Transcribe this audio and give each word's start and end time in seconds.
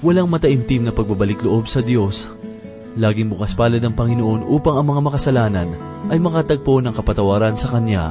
walang 0.00 0.28
mataimtim 0.28 0.88
na 0.88 0.92
pagbabalik 0.92 1.44
loob 1.44 1.68
sa 1.68 1.84
Diyos. 1.84 2.28
Laging 2.98 3.30
bukas 3.30 3.54
palad 3.54 3.80
ang 3.84 3.94
Panginoon 3.94 4.50
upang 4.50 4.80
ang 4.80 4.86
mga 4.90 5.00
makasalanan 5.06 5.68
ay 6.10 6.18
makatagpo 6.18 6.82
ng 6.82 6.90
kapatawaran 6.96 7.54
sa 7.54 7.70
Kanya. 7.70 8.10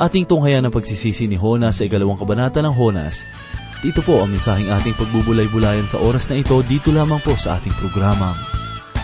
Ating 0.00 0.26
tunghayan 0.26 0.66
ang 0.66 0.74
pagsisisi 0.74 1.30
ni 1.30 1.38
Honas 1.38 1.78
sa 1.78 1.86
ikalawang 1.86 2.18
kabanata 2.18 2.58
ng 2.64 2.74
Honas. 2.74 3.22
Dito 3.84 4.00
po 4.00 4.24
ang 4.24 4.32
mensaheng 4.32 4.72
ating 4.72 4.96
pagbubulay-bulayan 4.96 5.86
sa 5.86 6.00
oras 6.00 6.26
na 6.32 6.40
ito 6.40 6.56
dito 6.64 6.88
lamang 6.88 7.20
po 7.20 7.36
sa 7.36 7.60
ating 7.60 7.74
programa, 7.76 8.32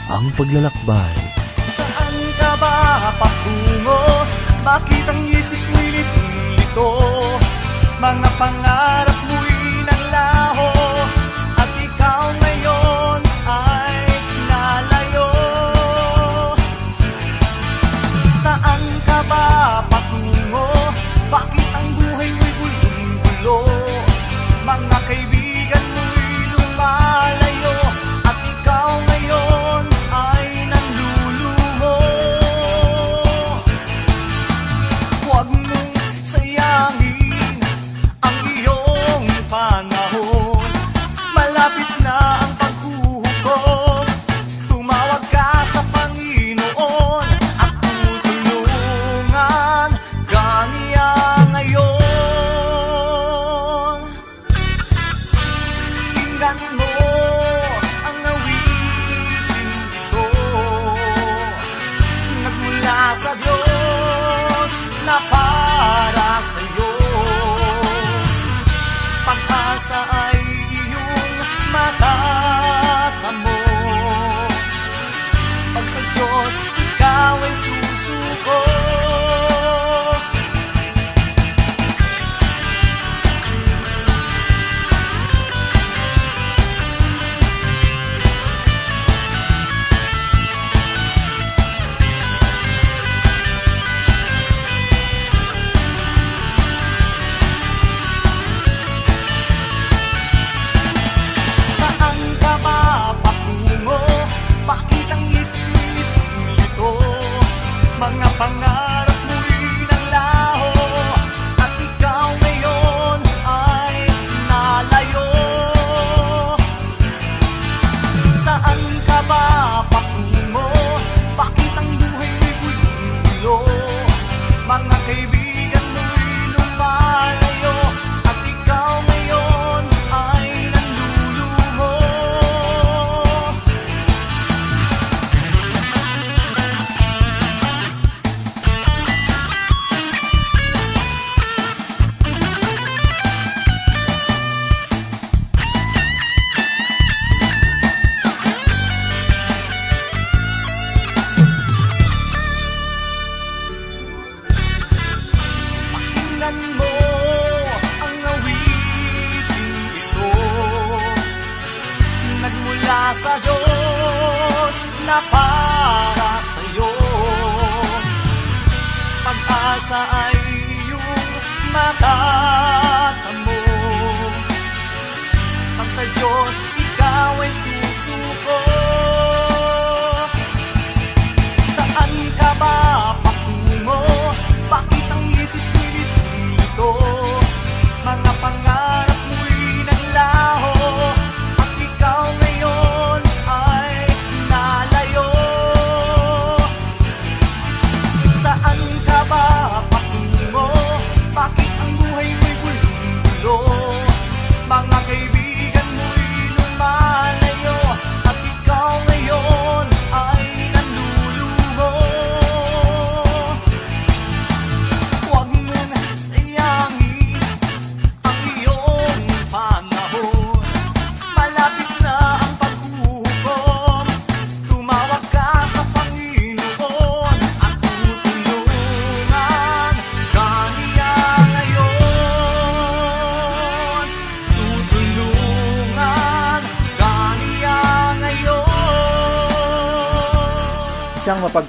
Ang 0.08 0.32
Paglalakbay. 0.34 1.14
Saan 1.76 2.16
ka 2.40 2.50
ba 2.56 3.12
patungo? 3.20 4.02
Bakit 4.64 5.04
ang 5.04 5.20
isip 5.36 5.62
mo'y 5.68 5.88
nilito? 5.94 6.88
Mga 8.00 8.28
pangarap 8.40 9.18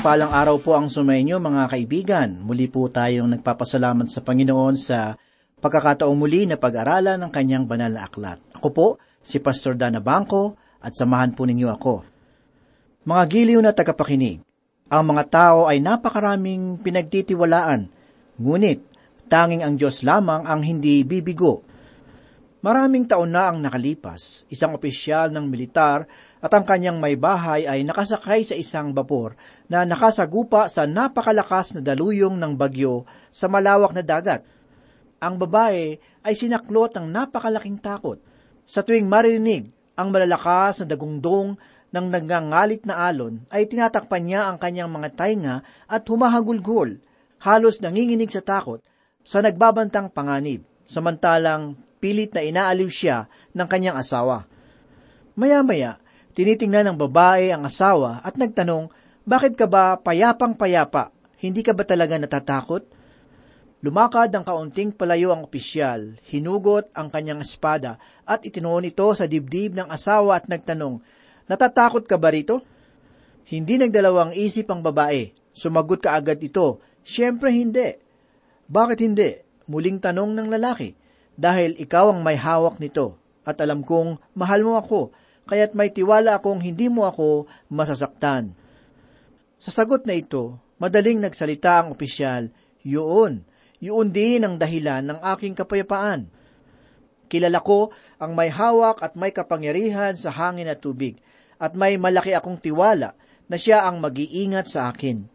mapagpalang 0.02 0.34
araw 0.34 0.58
po 0.66 0.74
ang 0.74 0.90
sumainyo 0.90 1.38
mga 1.38 1.78
kaibigan. 1.78 2.42
Muli 2.42 2.66
po 2.66 2.90
tayong 2.90 3.38
nagpapasalamat 3.38 4.10
sa 4.10 4.26
Panginoon 4.26 4.74
sa 4.74 5.14
pagkakataong 5.62 6.18
muli 6.18 6.50
na 6.50 6.58
pag-aralan 6.58 7.22
ng 7.22 7.30
kanyang 7.30 7.70
banal 7.70 7.94
na 7.94 8.10
aklat. 8.10 8.42
Ako 8.58 8.68
po, 8.74 8.88
si 9.22 9.38
Pastor 9.38 9.78
Dana 9.78 10.02
Bangko 10.02 10.58
at 10.82 10.98
samahan 10.98 11.38
po 11.38 11.46
ninyo 11.46 11.70
ako. 11.70 12.02
Mga 13.06 13.24
giliw 13.30 13.62
na 13.62 13.78
tagapakinig, 13.78 14.42
ang 14.90 15.04
mga 15.06 15.24
tao 15.30 15.70
ay 15.70 15.78
napakaraming 15.78 16.82
pinagtitiwalaan, 16.82 17.86
ngunit 18.42 18.82
tanging 19.30 19.62
ang 19.62 19.78
Diyos 19.78 20.02
lamang 20.02 20.50
ang 20.50 20.66
hindi 20.66 21.06
bibigo. 21.06 21.62
Maraming 22.66 23.06
taon 23.06 23.38
na 23.38 23.54
ang 23.54 23.62
nakalipas, 23.62 24.50
isang 24.50 24.74
opisyal 24.74 25.30
ng 25.30 25.46
militar 25.46 26.10
at 26.42 26.52
ang 26.52 26.66
kanyang 26.66 26.98
may 26.98 27.14
bahay 27.14 27.70
ay 27.70 27.86
nakasakay 27.86 28.42
sa 28.42 28.58
isang 28.58 28.98
bapor 28.98 29.38
na 29.70 29.86
nakasagupa 29.86 30.66
sa 30.68 30.90
napakalakas 30.90 31.78
na 31.78 31.82
daluyong 31.86 32.34
ng 32.36 32.58
bagyo 32.58 33.06
sa 33.30 33.46
malawak 33.46 33.94
na 33.94 34.02
dagat. 34.02 34.42
Ang 35.22 35.38
babae 35.38 36.02
ay 36.26 36.34
sinaklot 36.34 36.98
ng 36.98 37.14
napakalaking 37.14 37.78
takot. 37.78 38.18
Sa 38.66 38.82
tuwing 38.82 39.06
marinig 39.06 39.70
ang 39.94 40.10
malalakas 40.10 40.82
na 40.82 40.90
dagungdong 40.90 41.62
ng 41.94 42.06
nagngangalit 42.10 42.90
na 42.90 43.06
alon 43.06 43.46
ay 43.54 43.70
tinatakpan 43.70 44.26
niya 44.26 44.50
ang 44.50 44.58
kanyang 44.58 44.90
mga 44.90 45.10
tainga 45.14 45.56
at 45.86 46.02
humahagulgol, 46.10 46.98
halos 47.46 47.78
nanginginig 47.86 48.34
sa 48.34 48.42
takot 48.42 48.82
sa 49.22 49.46
nagbabantang 49.46 50.10
panganib, 50.10 50.66
samantalang 50.90 51.78
pilit 52.02 52.34
na 52.34 52.42
inaaliw 52.42 52.90
siya 52.90 53.30
ng 53.54 53.68
kanyang 53.70 54.02
asawa. 54.02 54.50
Maya-maya, 55.38 56.02
tinitingnan 56.32 56.92
ng 56.92 56.98
babae 56.98 57.52
ang 57.52 57.68
asawa 57.68 58.24
at 58.24 58.40
nagtanong, 58.40 58.92
bakit 59.28 59.54
ka 59.54 59.70
ba 59.70 60.00
payapang 60.00 60.58
payapa? 60.58 61.14
Hindi 61.38 61.62
ka 61.62 61.76
ba 61.76 61.86
talaga 61.86 62.18
natatakot? 62.18 62.84
Lumakad 63.82 64.30
ng 64.30 64.46
kaunting 64.46 64.94
palayo 64.94 65.34
ang 65.34 65.42
opisyal, 65.42 66.18
hinugot 66.30 66.94
ang 66.94 67.10
kanyang 67.10 67.42
espada 67.42 67.98
at 68.30 68.46
itinuon 68.46 68.86
ito 68.86 69.10
sa 69.18 69.26
dibdib 69.26 69.74
ng 69.74 69.90
asawa 69.90 70.38
at 70.38 70.46
nagtanong, 70.46 71.02
Natatakot 71.50 72.06
ka 72.06 72.16
ba 72.16 72.32
rito? 72.32 72.62
Hindi 73.50 73.82
nagdalawang 73.82 74.38
isip 74.38 74.70
ang 74.72 74.86
babae. 74.86 75.34
Sumagot 75.52 76.00
ka 76.00 76.16
agad 76.16 76.40
ito, 76.40 76.80
Siyempre 77.02 77.50
hindi. 77.50 77.98
Bakit 78.70 78.98
hindi? 79.02 79.42
Muling 79.68 80.00
tanong 80.00 80.38
ng 80.38 80.48
lalaki. 80.48 80.94
Dahil 81.34 81.76
ikaw 81.76 82.14
ang 82.14 82.22
may 82.22 82.38
hawak 82.38 82.78
nito 82.78 83.18
at 83.42 83.58
alam 83.58 83.82
kong 83.82 84.22
mahal 84.38 84.62
mo 84.62 84.78
ako, 84.78 85.10
kaya't 85.50 85.74
may 85.74 85.90
tiwala 85.90 86.38
akong 86.38 86.62
hindi 86.62 86.88
mo 86.92 87.06
ako 87.06 87.50
masasaktan. 87.72 88.54
Sa 89.62 89.70
sagot 89.70 90.10
na 90.10 90.18
ito, 90.18 90.58
madaling 90.82 91.22
nagsalita 91.22 91.86
ang 91.86 91.94
opisyal, 91.94 92.50
Yun, 92.82 93.46
yun 93.78 94.08
din 94.10 94.42
ang 94.42 94.58
dahilan 94.58 95.06
ng 95.06 95.20
aking 95.38 95.54
kapayapaan. 95.54 96.30
Kilala 97.30 97.62
ko 97.62 97.94
ang 98.18 98.34
may 98.34 98.50
hawak 98.50 99.00
at 99.06 99.14
may 99.14 99.30
kapangyarihan 99.30 100.18
sa 100.18 100.34
hangin 100.34 100.68
at 100.68 100.82
tubig, 100.82 101.22
at 101.62 101.78
may 101.78 101.96
malaki 101.96 102.34
akong 102.34 102.58
tiwala 102.58 103.14
na 103.46 103.56
siya 103.56 103.86
ang 103.86 104.02
mag-iingat 104.02 104.66
sa 104.66 104.90
akin. 104.90 105.30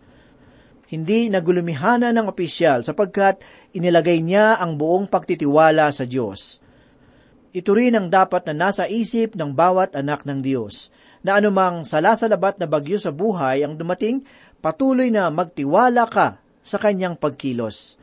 Hindi 0.87 1.31
nagulumihana 1.31 2.15
ng 2.15 2.27
opisyal 2.31 2.87
sapagkat 2.87 3.43
inilagay 3.75 4.23
niya 4.23 4.59
ang 4.59 4.79
buong 4.79 5.11
pagtitiwala 5.11 5.91
sa 5.91 6.07
Diyos. 6.07 6.63
Ito 7.57 7.73
rin 7.73 7.97
ang 7.97 8.13
dapat 8.13 8.53
na 8.53 8.69
nasa 8.69 8.85
isip 8.85 9.33
ng 9.33 9.57
bawat 9.57 9.97
anak 9.97 10.29
ng 10.29 10.45
Diyos, 10.45 10.93
na 11.25 11.41
anumang 11.41 11.89
salasalabat 11.89 12.61
na 12.61 12.69
bagyo 12.69 13.01
sa 13.01 13.17
buhay 13.17 13.65
ang 13.65 13.81
dumating, 13.81 14.21
patuloy 14.61 15.09
na 15.09 15.33
magtiwala 15.33 16.05
ka 16.05 16.37
sa 16.61 16.77
kanyang 16.77 17.17
pagkilos. 17.17 17.97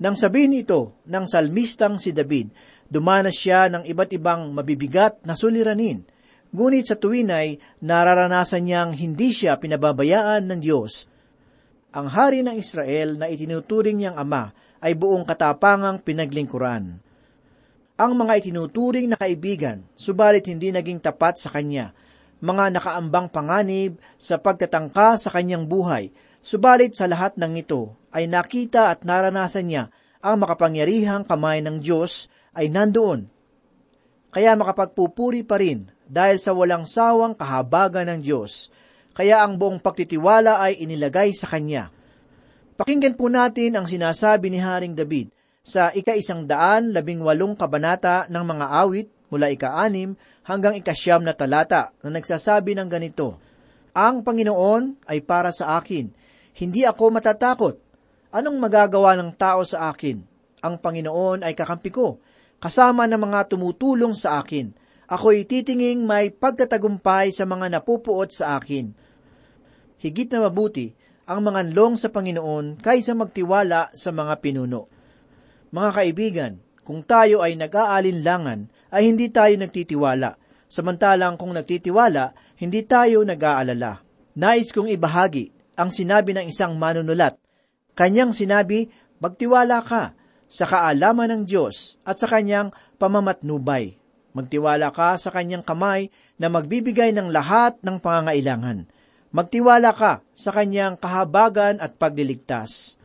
Nang 0.00 0.16
sabihin 0.16 0.56
ito 0.56 0.96
ng 1.04 1.28
salmistang 1.28 2.00
si 2.00 2.16
David, 2.16 2.48
dumanas 2.88 3.36
siya 3.36 3.68
ng 3.68 3.84
iba't 3.84 4.16
ibang 4.16 4.48
mabibigat 4.56 5.28
na 5.28 5.36
suliranin. 5.36 6.08
Ngunit 6.48 6.88
sa 6.88 6.96
tuwin 6.96 7.28
ay 7.28 7.60
nararanasan 7.84 8.64
niyang 8.64 8.96
hindi 8.96 9.28
siya 9.28 9.60
pinababayaan 9.60 10.48
ng 10.48 10.60
Diyos. 10.64 11.04
Ang 11.92 12.08
hari 12.08 12.40
ng 12.40 12.56
Israel 12.56 13.20
na 13.20 13.28
itinuturing 13.28 14.00
niyang 14.00 14.16
ama 14.16 14.56
ay 14.80 14.96
buong 14.96 15.28
katapangang 15.28 16.00
pinaglingkuran. 16.00 17.07
Ang 17.98 18.14
mga 18.14 18.32
itinuturing 18.38 19.10
na 19.10 19.18
kaibigan, 19.18 19.82
subalit 19.98 20.46
hindi 20.46 20.70
naging 20.70 21.02
tapat 21.02 21.42
sa 21.42 21.50
kanya, 21.50 21.90
mga 22.38 22.78
nakaambang 22.78 23.26
panganib 23.26 23.98
sa 24.14 24.38
pagtatangka 24.38 25.18
sa 25.18 25.34
kanyang 25.34 25.66
buhay, 25.66 26.14
Subalit 26.38 26.94
sa 26.94 27.10
lahat 27.10 27.34
ng 27.34 27.58
ito 27.58 27.98
ay 28.14 28.30
nakita 28.30 28.94
at 28.94 29.02
naranasan 29.02 29.66
niya 29.68 29.84
ang 30.22 30.40
makapangyarihang 30.42 31.26
kamay 31.26 31.62
ng 31.62 31.82
Diyos 31.82 32.30
ay 32.54 32.70
nandoon. 32.70 33.26
Kaya 34.30 34.54
makapagpupuri 34.54 35.42
pa 35.42 35.58
rin 35.58 35.90
dahil 36.06 36.38
sa 36.38 36.54
walang 36.54 36.86
sawang 36.86 37.34
kahabagan 37.34 38.06
ng 38.08 38.20
Diyos. 38.22 38.70
Kaya 39.14 39.42
ang 39.42 39.58
buong 39.58 39.82
pagtitiwala 39.82 40.62
ay 40.62 40.78
inilagay 40.78 41.34
sa 41.34 41.50
Kanya. 41.50 41.90
Pakinggan 42.78 43.18
po 43.18 43.26
natin 43.26 43.74
ang 43.74 43.86
sinasabi 43.90 44.48
ni 44.48 44.62
Haring 44.62 44.94
David 44.94 45.34
sa 45.68 45.92
ika-isang 45.92 46.48
daan 46.48 46.96
labing 46.96 47.20
walong 47.20 47.52
kabanata 47.52 48.24
ng 48.32 48.40
mga 48.40 48.66
awit 48.72 49.08
mula 49.28 49.52
ika-anim 49.52 50.16
hanggang 50.48 50.80
ikasyam 50.80 51.20
na 51.20 51.36
talata 51.36 51.92
na 52.00 52.16
nagsasabi 52.16 52.72
ng 52.72 52.88
ganito, 52.88 53.36
Ang 53.92 54.24
Panginoon 54.24 55.04
ay 55.04 55.20
para 55.20 55.52
sa 55.52 55.76
akin, 55.76 56.08
hindi 56.56 56.88
ako 56.88 57.12
matatakot. 57.12 57.76
Anong 58.32 58.56
magagawa 58.56 59.12
ng 59.20 59.36
tao 59.36 59.60
sa 59.68 59.92
akin? 59.92 60.24
Ang 60.64 60.80
Panginoon 60.80 61.44
ay 61.44 61.52
kakampi 61.52 61.92
ko, 61.92 62.16
kasama 62.56 63.04
ng 63.04 63.20
mga 63.20 63.52
tumutulong 63.52 64.16
sa 64.16 64.40
akin. 64.40 64.72
Ako'y 65.08 65.44
titinging 65.44 66.04
may 66.04 66.32
pagtatagumpay 66.32 67.28
sa 67.32 67.44
mga 67.44 67.76
napupuot 67.76 68.28
sa 68.32 68.56
akin. 68.56 68.92
Higit 70.00 70.28
na 70.32 70.48
mabuti 70.48 70.92
ang 71.28 71.44
mga 71.44 71.76
long 71.76 72.00
sa 72.00 72.08
Panginoon 72.08 72.80
kaysa 72.80 73.12
magtiwala 73.12 73.92
sa 73.92 74.10
mga 74.12 74.40
pinuno. 74.40 74.97
Mga 75.68 75.90
kaibigan, 75.92 76.52
kung 76.80 77.04
tayo 77.04 77.44
ay 77.44 77.52
nag-aalinlangan, 77.60 78.72
ay 78.88 79.12
hindi 79.12 79.28
tayo 79.28 79.52
nagtitiwala. 79.60 80.40
Samantalang 80.68 81.36
kung 81.36 81.52
nagtitiwala, 81.52 82.32
hindi 82.56 82.84
tayo 82.88 83.20
nag-aalala. 83.24 84.00
Nais 84.38 84.72
kong 84.72 84.88
ibahagi 84.88 85.52
ang 85.76 85.92
sinabi 85.92 86.32
ng 86.32 86.48
isang 86.48 86.76
manunulat. 86.80 87.36
Kanyang 87.92 88.32
sinabi, 88.32 88.88
magtiwala 89.20 89.84
ka 89.84 90.16
sa 90.48 90.64
kaalaman 90.64 91.28
ng 91.28 91.42
Diyos 91.44 92.00
at 92.08 92.16
sa 92.16 92.24
kanyang 92.24 92.72
pamamatnubay. 92.96 94.00
Magtiwala 94.32 94.88
ka 94.94 95.20
sa 95.20 95.28
kanyang 95.28 95.66
kamay 95.66 96.08
na 96.40 96.48
magbibigay 96.48 97.12
ng 97.12 97.28
lahat 97.28 97.76
ng 97.84 98.00
pangangailangan. 98.00 98.88
Magtiwala 99.28 99.92
ka 99.92 100.24
sa 100.32 100.50
kanyang 100.56 100.96
kahabagan 100.96 101.82
at 101.84 102.00
pagliligtas. 102.00 102.96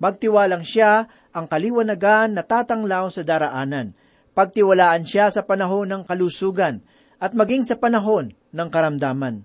Magtiwalang 0.00 0.64
siya 0.64 1.10
ang 1.34 1.50
kaliwanagan 1.50 2.38
na 2.38 2.46
tatanglaw 2.46 3.10
sa 3.10 3.26
daraanan. 3.26 3.92
Pagtiwalaan 4.32 5.02
siya 5.02 5.28
sa 5.34 5.42
panahon 5.42 5.90
ng 5.90 6.02
kalusugan 6.06 6.80
at 7.18 7.34
maging 7.34 7.66
sa 7.66 7.74
panahon 7.76 8.32
ng 8.54 8.68
karamdaman 8.70 9.42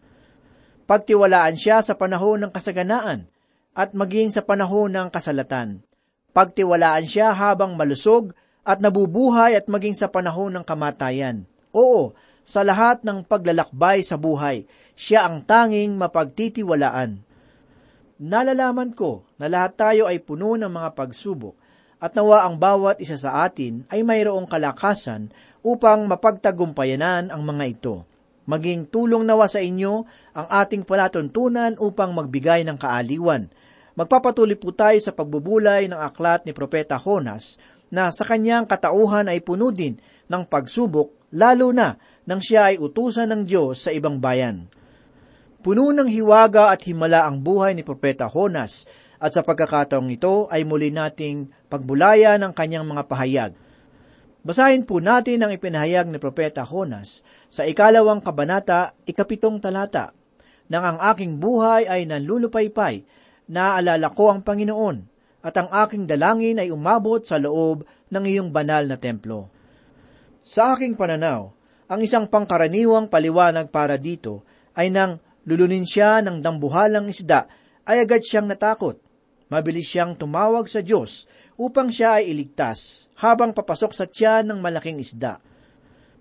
Pagtiwalaan 0.89 1.53
siya 1.53 1.86
sa 1.86 1.94
panahon 1.94 2.41
ng 2.41 2.50
kasaganaan 2.50 3.30
at 3.77 3.94
maging 3.94 4.33
sa 4.33 4.41
panahon 4.41 4.89
ng 4.89 5.13
kasalatan. 5.13 5.86
Pagtiwalaan 6.34 7.05
siya 7.05 7.29
habang 7.29 7.77
malusog 7.77 8.34
at 8.65 8.81
nabubuhay 8.81 9.53
at 9.53 9.69
maging 9.69 9.93
sa 9.93 10.10
panahon 10.10 10.50
ng 10.50 10.65
kamatayan. 10.65 11.46
Oo, 11.77 12.17
sa 12.41 12.65
lahat 12.65 13.05
ng 13.05 13.22
paglalakbay 13.22 14.01
sa 14.01 14.17
buhay, 14.17 14.65
siya 14.98 15.29
ang 15.29 15.46
tanging 15.46 15.93
mapagtitiwalaan. 15.93 17.22
Nalalaman 18.17 18.98
ko 18.98 19.29
na 19.38 19.46
lahat 19.46 19.77
tayo 19.77 20.10
ay 20.10 20.17
puno 20.25 20.58
ng 20.58 20.74
mga 20.74 20.98
pagsubok 20.98 21.53
at 22.00 22.15
nawa 22.15 22.48
ang 22.48 22.56
bawat 22.56 23.03
isa 23.03 23.20
sa 23.20 23.44
atin 23.44 23.84
ay 23.91 24.08
mayroong 24.08 24.48
kalakasan 24.48 25.29
upang 25.60 26.08
mapagtagumpayanan 26.08 27.27
ang 27.27 27.44
mga 27.44 27.65
ito. 27.68 27.96
Maging 28.50 28.89
tulong 28.89 29.27
nawa 29.27 29.46
sa 29.46 29.62
inyo 29.62 30.08
ang 30.34 30.48
ating 30.50 30.88
palatuntunan 30.88 31.77
upang 31.77 32.15
magbigay 32.15 32.65
ng 32.65 32.79
kaaliwan. 32.79 33.51
Magpapatuloy 33.94 34.56
po 34.56 34.72
tayo 34.74 34.98
sa 35.03 35.12
pagbubulay 35.13 35.86
ng 35.91 36.00
aklat 36.00 36.48
ni 36.48 36.56
Propeta 36.56 36.96
Honas 36.98 37.60
na 37.91 38.10
sa 38.10 38.24
kanyang 38.25 38.65
katauhan 38.65 39.27
ay 39.27 39.44
puno 39.44 39.70
din 39.70 40.00
ng 40.32 40.44
pagsubok, 40.48 41.29
lalo 41.36 41.70
na 41.75 42.00
nang 42.25 42.39
siya 42.39 42.74
ay 42.74 42.82
utusan 42.82 43.29
ng 43.29 43.41
Diyos 43.44 43.86
sa 43.86 43.91
ibang 43.94 44.18
bayan. 44.18 44.72
Puno 45.60 45.91
ng 45.91 46.08
hiwaga 46.08 46.72
at 46.72 46.88
himala 46.88 47.27
ang 47.27 47.44
buhay 47.44 47.75
ni 47.75 47.84
Propeta 47.84 48.32
Honas 48.32 48.88
at 49.19 49.35
sa 49.35 49.43
pagkakataong 49.43 50.07
ito 50.09 50.47
ay 50.47 50.63
muli 50.63 50.89
nating 50.95 51.51
pagbulaya 51.67 52.39
ng 52.39 52.55
kanyang 52.55 52.88
mga 52.88 53.03
pahayag. 53.05 53.51
Basahin 54.39 54.88
po 54.88 55.03
natin 55.03 55.43
ang 55.43 55.51
ipinahayag 55.51 56.07
ni 56.07 56.15
Propeta 56.15 56.63
Honas 56.63 57.21
sa 57.51 57.67
ikalawang 57.67 58.23
kabanata, 58.23 58.95
ikapitong 59.03 59.59
talata. 59.59 60.15
Nang 60.71 60.95
ang 60.95 60.99
aking 61.11 61.35
buhay 61.43 61.91
ay 61.91 62.07
nanlulupaypay, 62.07 63.03
naaalala 63.51 64.07
ko 64.15 64.31
ang 64.31 64.39
Panginoon, 64.39 64.97
at 65.43 65.55
ang 65.59 65.67
aking 65.67 66.07
dalangin 66.07 66.63
ay 66.63 66.71
umabot 66.71 67.19
sa 67.19 67.35
loob 67.35 67.83
ng 68.11 68.23
iyong 68.23 68.49
banal 68.55 68.88
na 68.88 68.95
templo. 68.95 69.51
Sa 70.39 70.75
aking 70.75 70.95
pananaw, 70.95 71.51
ang 71.89 71.99
isang 71.99 72.29
pangkaraniwang 72.29 73.11
paliwanag 73.11 73.73
para 73.73 73.99
dito 73.99 74.47
ay 74.77 74.88
nang 74.93 75.19
lulunin 75.43 75.83
siya 75.83 76.23
ng 76.23 76.39
dambuhalang 76.39 77.09
isda 77.09 77.49
ay 77.83 78.05
agad 78.05 78.21
siyang 78.21 78.45
natakot. 78.45 79.09
Mabilis 79.50 79.89
siyang 79.89 80.13
tumawag 80.13 80.70
sa 80.70 80.86
Diyos 80.86 81.25
upang 81.58 81.89
siya 81.89 82.22
ay 82.22 82.29
iligtas 82.29 83.10
habang 83.18 83.51
papasok 83.51 83.91
sa 83.98 84.06
tiyan 84.06 84.46
ng 84.48 84.60
malaking 84.62 85.01
isda. 85.01 85.41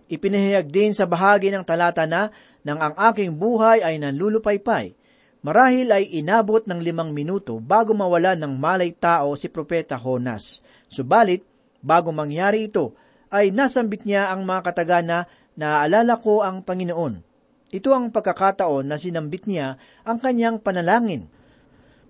Ipinahayag 0.08 0.72
din 0.72 0.96
sa 0.96 1.04
bahagi 1.04 1.52
ng 1.52 1.60
talata 1.62 2.08
na 2.08 2.32
nang 2.64 2.80
ang 2.80 2.96
aking 3.12 3.36
buhay 3.36 3.84
ay 3.84 4.00
nanlulupaypay, 4.00 4.96
marahil 5.44 5.92
ay 5.92 6.08
inabot 6.16 6.64
ng 6.64 6.80
limang 6.80 7.12
minuto 7.12 7.60
bago 7.60 7.92
mawala 7.92 8.32
ng 8.32 8.56
malay 8.56 8.96
tao 8.96 9.36
si 9.36 9.52
Propeta 9.52 10.00
Honas. 10.00 10.64
Subalit, 10.88 11.44
bago 11.84 12.08
mangyari 12.10 12.72
ito, 12.72 12.96
ay 13.28 13.52
nasambit 13.52 14.08
niya 14.08 14.32
ang 14.32 14.48
mga 14.48 14.72
katagana 14.72 15.28
naaalala 15.60 16.16
ko 16.16 16.40
ang 16.40 16.64
Panginoon. 16.64 17.20
Ito 17.68 17.92
ang 17.92 18.08
pagkakataon 18.08 18.88
na 18.88 18.96
sinambit 18.96 19.44
niya 19.44 19.76
ang 20.00 20.16
kanyang 20.16 20.56
panalangin. 20.64 21.28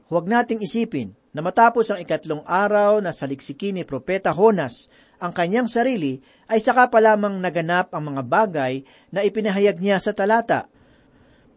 Huwag 0.09 0.25
nating 0.25 0.65
isipin 0.65 1.12
na 1.37 1.45
matapos 1.45 1.93
ang 1.93 2.00
ikatlong 2.00 2.41
araw 2.49 3.05
na 3.05 3.12
saliksikin 3.12 3.77
ni 3.77 3.85
Propeta 3.85 4.33
Honas 4.33 4.88
ang 5.21 5.37
kanyang 5.37 5.69
sarili, 5.69 6.25
ay 6.49 6.65
saka 6.65 6.88
pa 6.88 6.97
lamang 6.97 7.37
naganap 7.37 7.93
ang 7.93 8.15
mga 8.15 8.23
bagay 8.25 8.75
na 9.12 9.21
ipinahayag 9.21 9.77
niya 9.77 10.00
sa 10.00 10.17
talata. 10.17 10.65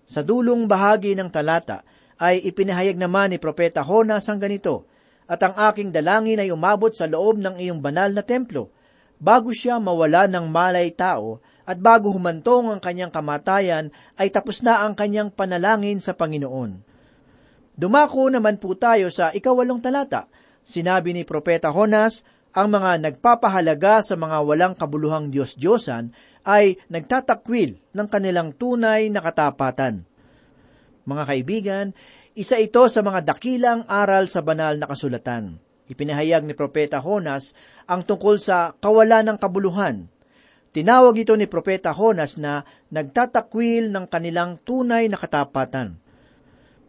Sa 0.03 0.19
dulong 0.19 0.67
bahagi 0.67 1.15
ng 1.15 1.31
talata 1.31 1.87
ay 2.19 2.43
ipinahayag 2.43 2.99
naman 2.99 3.31
ni 3.31 3.37
Propeta 3.39 3.79
Honas 3.87 4.27
ang 4.27 4.43
ganito, 4.43 4.83
At 5.31 5.39
ang 5.47 5.55
aking 5.71 5.95
dalangin 5.95 6.43
ay 6.43 6.51
umabot 6.51 6.91
sa 6.91 7.07
loob 7.07 7.39
ng 7.39 7.55
iyong 7.55 7.79
banal 7.79 8.11
na 8.11 8.19
templo, 8.19 8.67
bago 9.15 9.55
siya 9.55 9.79
mawala 9.79 10.27
ng 10.27 10.51
malay 10.51 10.91
tao, 10.91 11.39
at 11.63 11.79
bago 11.79 12.11
humantong 12.11 12.67
ang 12.67 12.83
kanyang 12.83 13.15
kamatayan, 13.15 13.95
ay 14.19 14.27
tapos 14.27 14.59
na 14.59 14.83
ang 14.83 14.91
kanyang 14.91 15.31
panalangin 15.31 16.03
sa 16.03 16.11
Panginoon. 16.11 16.90
Dumako 17.81 18.29
naman 18.29 18.61
po 18.61 18.77
tayo 18.77 19.09
sa 19.09 19.33
ikawalong 19.33 19.81
talata. 19.81 20.29
Sinabi 20.61 21.17
ni 21.17 21.25
Propeta 21.25 21.73
Honas, 21.73 22.21
ang 22.53 22.69
mga 22.69 23.01
nagpapahalaga 23.01 24.05
sa 24.05 24.13
mga 24.13 24.37
walang 24.45 24.77
kabuluhang 24.77 25.33
Diyos-Diyosan 25.33 26.13
ay 26.45 26.77
nagtatakwil 26.93 27.81
ng 27.89 28.05
kanilang 28.05 28.53
tunay 28.53 29.09
na 29.09 29.25
katapatan. 29.25 30.05
Mga 31.09 31.23
kaibigan, 31.25 31.85
isa 32.37 32.61
ito 32.61 32.85
sa 32.85 33.01
mga 33.01 33.25
dakilang 33.25 33.89
aral 33.89 34.29
sa 34.29 34.45
banal 34.45 34.77
na 34.77 34.85
kasulatan. 34.85 35.57
Ipinahayag 35.89 36.45
ni 36.45 36.53
Propeta 36.53 37.01
Honas 37.01 37.57
ang 37.89 38.05
tungkol 38.05 38.37
sa 38.37 38.77
kawalan 38.77 39.33
ng 39.33 39.37
kabuluhan. 39.41 40.05
Tinawag 40.69 41.17
ito 41.17 41.33
ni 41.33 41.49
Propeta 41.49 41.97
Honas 41.97 42.37
na 42.37 42.61
nagtatakwil 42.93 43.89
ng 43.89 44.05
kanilang 44.05 44.61
tunay 44.61 45.09
na 45.09 45.17
katapatan. 45.17 46.00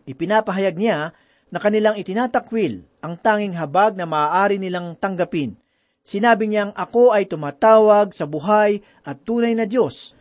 Ipinapahayag 0.09 0.77
niya 0.77 1.15
na 1.53 1.59
kanilang 1.61 2.01
itinatakwil 2.01 2.83
ang 3.05 3.15
tanging 3.21 3.55
habag 3.55 3.95
na 3.95 4.09
maaari 4.09 4.57
nilang 4.57 4.97
tanggapin. 4.97 5.55
Sinabi 6.03 6.51
niyang 6.51 6.75
ako 6.75 7.15
ay 7.15 7.31
tumatawag 7.31 8.11
sa 8.11 8.27
buhay 8.27 8.83
at 9.07 9.23
tunay 9.23 9.55
na 9.55 9.69
Diyos. 9.69 10.19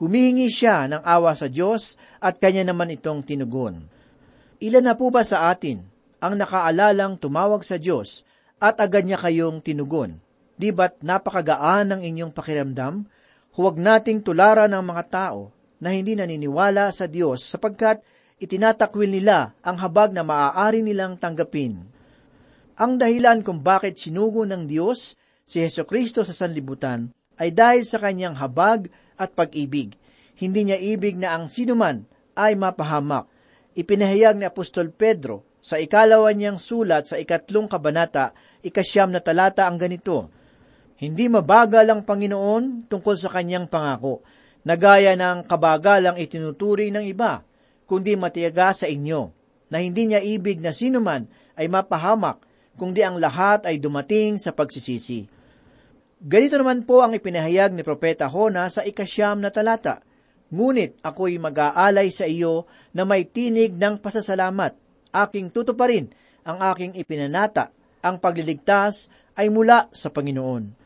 Humihingi 0.00 0.48
siya 0.48 0.88
ng 0.88 1.02
awa 1.04 1.36
sa 1.36 1.52
Diyos 1.52 2.00
at 2.22 2.40
kanya 2.40 2.72
naman 2.72 2.94
itong 2.94 3.20
tinugon. 3.26 3.86
Ilan 4.62 4.86
na 4.88 4.94
po 4.96 5.12
ba 5.12 5.26
sa 5.26 5.52
atin 5.52 5.84
ang 6.22 6.38
nakaalalang 6.38 7.18
tumawag 7.20 7.66
sa 7.66 7.76
Diyos 7.76 8.24
at 8.62 8.78
agad 8.80 9.04
niya 9.04 9.20
kayong 9.20 9.60
tinugon? 9.60 10.22
Di 10.56 10.70
ba't 10.70 11.02
napakagaan 11.02 11.92
ng 11.92 12.00
inyong 12.06 12.32
pakiramdam? 12.32 13.04
Huwag 13.52 13.76
nating 13.76 14.24
tularan 14.24 14.72
ng 14.72 14.84
mga 14.86 15.04
tao 15.12 15.52
na 15.82 15.92
hindi 15.92 16.14
naniniwala 16.14 16.88
sa 16.94 17.10
Diyos 17.10 17.44
sapagkat 17.44 18.00
itinatakwil 18.42 19.06
nila 19.06 19.54
ang 19.62 19.78
habag 19.78 20.10
na 20.10 20.26
maaari 20.26 20.82
nilang 20.82 21.14
tanggapin. 21.22 21.86
Ang 22.74 22.98
dahilan 22.98 23.46
kung 23.46 23.62
bakit 23.62 24.02
sinugo 24.02 24.42
ng 24.42 24.66
Diyos 24.66 25.14
si 25.46 25.62
Heso 25.62 25.86
Kristo 25.86 26.26
sa 26.26 26.34
sanlibutan 26.34 27.14
ay 27.38 27.54
dahil 27.54 27.86
sa 27.86 28.02
kanyang 28.02 28.34
habag 28.34 28.90
at 29.14 29.38
pag-ibig. 29.38 29.94
Hindi 30.34 30.66
niya 30.66 30.78
ibig 30.82 31.14
na 31.14 31.38
ang 31.38 31.46
sinuman 31.46 32.02
ay 32.34 32.58
mapahamak 32.58 33.30
ipinahayag 33.72 34.36
ni 34.36 34.44
Apostol 34.44 34.92
Pedro 34.92 35.48
sa 35.62 35.78
ikalawa 35.78 36.34
niyang 36.34 36.58
sulat 36.58 37.06
sa 37.06 37.16
ikatlong 37.16 37.70
kabanata, 37.70 38.34
ikasyam 38.66 39.14
na 39.14 39.22
talata 39.22 39.64
ang 39.64 39.78
ganito, 39.78 40.28
Hindi 40.98 41.26
mabagal 41.30 41.86
ang 41.86 42.02
Panginoon 42.02 42.86
tungkol 42.90 43.16
sa 43.18 43.30
kanyang 43.30 43.66
pangako, 43.66 44.22
na 44.62 44.78
gaya 44.78 45.14
ng 45.18 45.46
kabagalang 45.46 46.18
itinuturi 46.18 46.94
ng 46.94 47.06
iba, 47.06 47.42
kundi 47.92 48.16
matiyaga 48.16 48.72
sa 48.72 48.88
inyo, 48.88 49.28
na 49.68 49.84
hindi 49.84 50.08
niya 50.08 50.24
ibig 50.24 50.64
na 50.64 50.72
sinuman 50.72 51.28
ay 51.60 51.68
mapahamak, 51.68 52.40
kundi 52.80 53.04
ang 53.04 53.20
lahat 53.20 53.68
ay 53.68 53.76
dumating 53.76 54.40
sa 54.40 54.56
pagsisisi. 54.56 55.28
Ganito 56.24 56.56
naman 56.56 56.88
po 56.88 57.04
ang 57.04 57.12
ipinahayag 57.12 57.76
ni 57.76 57.84
Propeta 57.84 58.32
Hona 58.32 58.72
sa 58.72 58.80
ikasyam 58.80 59.44
na 59.44 59.52
talata, 59.52 60.00
Ngunit 60.52 61.00
ako'y 61.00 61.40
mag-aalay 61.40 62.12
sa 62.12 62.28
iyo 62.28 62.68
na 62.92 63.08
may 63.08 63.24
tinig 63.24 63.72
ng 63.72 63.96
pasasalamat. 64.04 64.76
Aking 65.08 65.48
tutuparin 65.48 66.12
ang 66.44 66.60
aking 66.60 66.92
ipinanata. 67.00 67.72
Ang 68.04 68.20
pagliligtas 68.20 69.08
ay 69.32 69.48
mula 69.48 69.88
sa 69.96 70.12
Panginoon. 70.12 70.76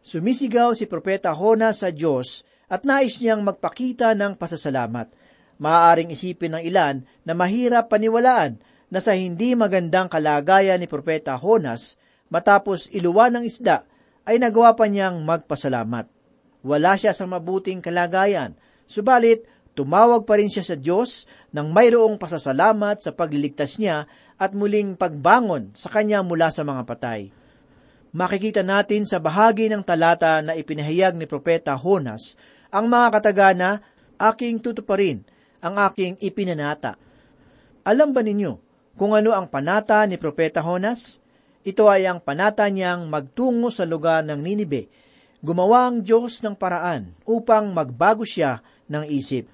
Sumisigaw 0.00 0.72
si 0.72 0.88
Propeta 0.88 1.36
Hona 1.36 1.76
sa 1.76 1.92
Diyos 1.92 2.48
at 2.64 2.88
nais 2.88 3.20
niyang 3.20 3.44
magpakita 3.44 4.16
ng 4.16 4.40
pasasalamat. 4.40 5.12
Maaaring 5.58 6.10
isipin 6.10 6.58
ng 6.58 6.62
ilan 6.66 7.06
na 7.22 7.32
mahirap 7.32 7.90
paniwalaan 7.90 8.58
na 8.90 8.98
sa 8.98 9.14
hindi 9.14 9.54
magandang 9.54 10.10
kalagayan 10.10 10.78
ni 10.78 10.86
Propeta 10.90 11.34
Honas, 11.38 11.98
matapos 12.30 12.90
iluwan 12.90 13.38
ng 13.38 13.44
isda, 13.46 13.86
ay 14.24 14.40
nagawa 14.40 14.74
pa 14.74 14.90
niyang 14.90 15.22
magpasalamat. 15.22 16.10
Wala 16.64 16.96
siya 16.96 17.12
sa 17.12 17.28
mabuting 17.28 17.84
kalagayan, 17.84 18.56
Subalit, 18.84 19.48
tumawag 19.72 20.28
pa 20.28 20.36
rin 20.36 20.52
siya 20.52 20.62
sa 20.62 20.76
Diyos 20.76 21.24
nang 21.50 21.72
mayroong 21.72 22.20
pasasalamat 22.20 23.00
sa 23.00 23.10
pagliligtas 23.16 23.80
niya 23.80 24.06
at 24.36 24.52
muling 24.52 24.94
pagbangon 24.94 25.72
sa 25.72 25.88
kanya 25.88 26.20
mula 26.20 26.52
sa 26.52 26.62
mga 26.62 26.82
patay. 26.84 27.32
Makikita 28.14 28.62
natin 28.62 29.08
sa 29.08 29.18
bahagi 29.18 29.66
ng 29.66 29.82
talata 29.82 30.38
na 30.38 30.54
ipinahayag 30.54 31.18
ni 31.18 31.26
Propeta 31.26 31.74
Honas 31.74 32.38
ang 32.70 32.86
mga 32.86 33.18
katagana, 33.18 33.70
aking 34.14 34.62
tutuparin, 34.62 35.26
ang 35.64 35.80
aking 35.80 36.20
ipinanata. 36.20 37.00
Alam 37.88 38.12
ba 38.12 38.20
ninyo 38.20 38.60
kung 39.00 39.16
ano 39.16 39.32
ang 39.32 39.48
panata 39.48 40.04
ni 40.04 40.20
Propeta 40.20 40.60
Honas? 40.60 41.24
Ito 41.64 41.88
ay 41.88 42.04
ang 42.04 42.20
panata 42.20 42.68
niyang 42.68 43.08
magtungo 43.08 43.72
sa 43.72 43.88
lugar 43.88 44.20
ng 44.28 44.36
Ninibe. 44.36 44.92
Gumawa 45.40 45.88
ang 45.88 46.04
Diyos 46.04 46.44
ng 46.44 46.52
paraan 46.52 47.16
upang 47.24 47.72
magbago 47.72 48.28
siya 48.28 48.60
ng 48.92 49.08
isip. 49.08 49.48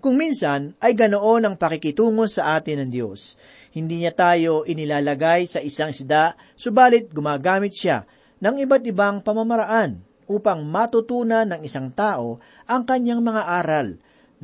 Kung 0.00 0.16
minsan 0.16 0.72
ay 0.80 0.96
ganoon 0.96 1.44
ang 1.44 1.54
pakikitungo 1.60 2.24
sa 2.24 2.56
atin 2.56 2.84
ng 2.84 2.90
Diyos. 2.92 3.36
Hindi 3.76 4.00
niya 4.00 4.16
tayo 4.16 4.64
inilalagay 4.64 5.44
sa 5.44 5.60
isang 5.60 5.92
isda, 5.92 6.32
subalit 6.56 7.12
gumagamit 7.12 7.76
siya 7.76 8.08
ng 8.40 8.56
iba't 8.64 8.84
ibang 8.88 9.20
pamamaraan 9.20 10.00
upang 10.28 10.64
matutunan 10.64 11.44
ng 11.48 11.60
isang 11.64 11.92
tao 11.92 12.40
ang 12.64 12.88
kanyang 12.88 13.20
mga 13.20 13.42
aral. 13.44 13.88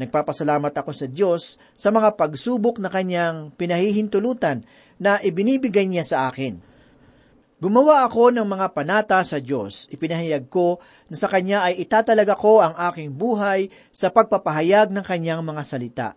Nagpapasalamat 0.02 0.74
ako 0.74 0.90
sa 0.90 1.06
Diyos 1.06 1.62
sa 1.78 1.94
mga 1.94 2.18
pagsubok 2.18 2.82
na 2.82 2.90
kanyang 2.90 3.54
pinahihintulutan 3.54 4.66
na 4.98 5.22
ibinibigay 5.22 5.86
niya 5.86 6.02
sa 6.02 6.18
akin. 6.26 6.58
Gumawa 7.62 8.02
ako 8.10 8.34
ng 8.34 8.42
mga 8.42 8.74
panata 8.74 9.22
sa 9.22 9.38
Diyos. 9.38 9.86
Ipinahayag 9.94 10.50
ko 10.50 10.82
na 11.06 11.14
sa 11.14 11.30
Kanya 11.30 11.70
ay 11.70 11.78
itatalaga 11.86 12.34
ko 12.34 12.58
ang 12.58 12.74
aking 12.90 13.14
buhay 13.14 13.70
sa 13.94 14.10
pagpapahayag 14.10 14.90
ng 14.90 15.06
Kanyang 15.06 15.46
mga 15.46 15.62
salita. 15.62 16.08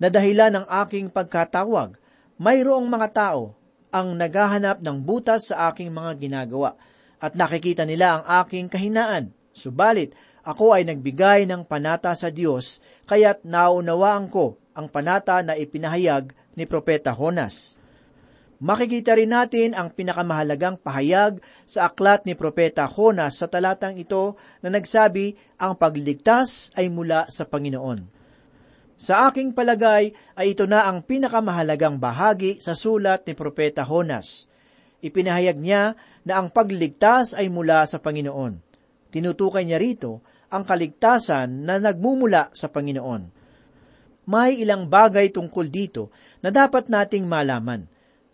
Na 0.00 0.08
dahilan 0.08 0.64
ng 0.64 0.66
aking 0.88 1.12
pagkatawag, 1.12 2.00
mayroong 2.40 2.88
mga 2.88 3.08
tao 3.12 3.52
ang 3.92 4.16
naghahanap 4.16 4.80
ng 4.80 4.96
butas 5.04 5.52
sa 5.52 5.68
aking 5.68 5.92
mga 5.92 6.16
ginagawa 6.16 6.72
at 7.20 7.36
nakikita 7.36 7.84
nila 7.84 8.24
ang 8.24 8.48
aking 8.48 8.72
kahinaan. 8.72 9.28
Subalit, 9.54 10.12
ako 10.44 10.76
ay 10.76 10.84
nagbigay 10.84 11.48
ng 11.48 11.64
panata 11.64 12.12
sa 12.12 12.28
Diyos, 12.28 12.82
kaya't 13.08 13.46
naunawaan 13.48 14.28
ko 14.28 14.60
ang 14.74 14.90
panata 14.90 15.40
na 15.40 15.56
ipinahayag 15.56 16.34
ni 16.58 16.68
Propeta 16.68 17.14
Honas 17.14 17.80
makikita 18.64 19.12
rin 19.12 19.28
natin 19.28 19.76
ang 19.76 19.92
pinakamahalagang 19.92 20.80
pahayag 20.80 21.44
sa 21.68 21.92
aklat 21.92 22.24
ni 22.24 22.32
Propeta 22.32 22.88
Jonas 22.88 23.36
sa 23.36 23.44
talatang 23.44 24.00
ito 24.00 24.40
na 24.64 24.72
nagsabi, 24.72 25.36
ang 25.60 25.76
pagliligtas 25.76 26.72
ay 26.72 26.88
mula 26.88 27.28
sa 27.28 27.44
Panginoon. 27.44 28.08
Sa 28.96 29.28
aking 29.28 29.52
palagay 29.52 30.16
ay 30.32 30.56
ito 30.56 30.64
na 30.64 30.88
ang 30.88 31.04
pinakamahalagang 31.04 32.00
bahagi 32.00 32.56
sa 32.64 32.72
sulat 32.72 33.28
ni 33.28 33.36
Propeta 33.36 33.84
Jonas. 33.84 34.48
Ipinahayag 35.04 35.60
niya 35.60 35.92
na 36.24 36.40
ang 36.40 36.48
pagliligtas 36.48 37.36
ay 37.36 37.52
mula 37.52 37.84
sa 37.84 38.00
Panginoon. 38.00 38.63
Tinutukoy 39.14 39.62
niya 39.62 39.78
rito 39.78 40.26
ang 40.50 40.66
kaligtasan 40.66 41.62
na 41.62 41.78
nagmumula 41.78 42.50
sa 42.50 42.66
Panginoon. 42.66 43.30
May 44.26 44.58
ilang 44.58 44.90
bagay 44.90 45.30
tungkol 45.30 45.70
dito 45.70 46.10
na 46.42 46.50
dapat 46.50 46.90
nating 46.90 47.22
malaman. 47.30 47.86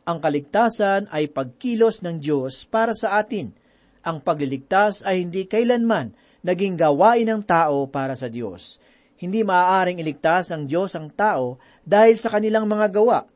Ang 0.08 0.18
kaligtasan 0.24 1.12
ay 1.12 1.28
pagkilos 1.28 2.00
ng 2.00 2.16
Diyos 2.16 2.64
para 2.64 2.96
sa 2.96 3.20
atin. 3.20 3.52
Ang 4.00 4.24
pagliligtas 4.24 5.04
ay 5.04 5.20
hindi 5.20 5.44
kailanman 5.44 6.16
naging 6.40 6.80
gawain 6.80 7.28
ng 7.28 7.44
tao 7.44 7.84
para 7.92 8.16
sa 8.16 8.32
Diyos. 8.32 8.80
Hindi 9.20 9.44
maaaring 9.44 10.00
iligtas 10.00 10.48
ng 10.48 10.64
Diyos 10.64 10.96
ang 10.96 11.12
tao 11.12 11.60
dahil 11.84 12.16
sa 12.16 12.32
kanilang 12.32 12.64
mga 12.64 12.88
gawa. 12.88 13.28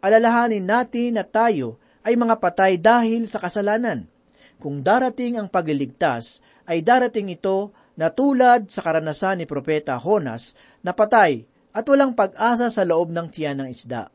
Alalahanin 0.00 0.64
natin 0.64 1.20
na 1.20 1.24
tayo 1.28 1.76
ay 2.00 2.16
mga 2.16 2.40
patay 2.40 2.80
dahil 2.80 3.28
sa 3.28 3.36
kasalanan. 3.36 4.08
Kung 4.56 4.80
darating 4.80 5.36
ang 5.36 5.52
pagliligtas, 5.52 6.40
ay 6.68 6.84
darating 6.84 7.32
ito 7.32 7.72
na 7.96 8.12
tulad 8.12 8.68
sa 8.68 8.84
karanasan 8.84 9.40
ni 9.40 9.46
Propeta 9.48 9.96
Honas 9.96 10.52
na 10.84 10.92
patay 10.92 11.48
at 11.72 11.88
walang 11.88 12.12
pag-asa 12.12 12.68
sa 12.68 12.84
loob 12.84 13.08
ng 13.10 13.26
tiyan 13.32 13.64
ng 13.64 13.68
isda. 13.72 14.12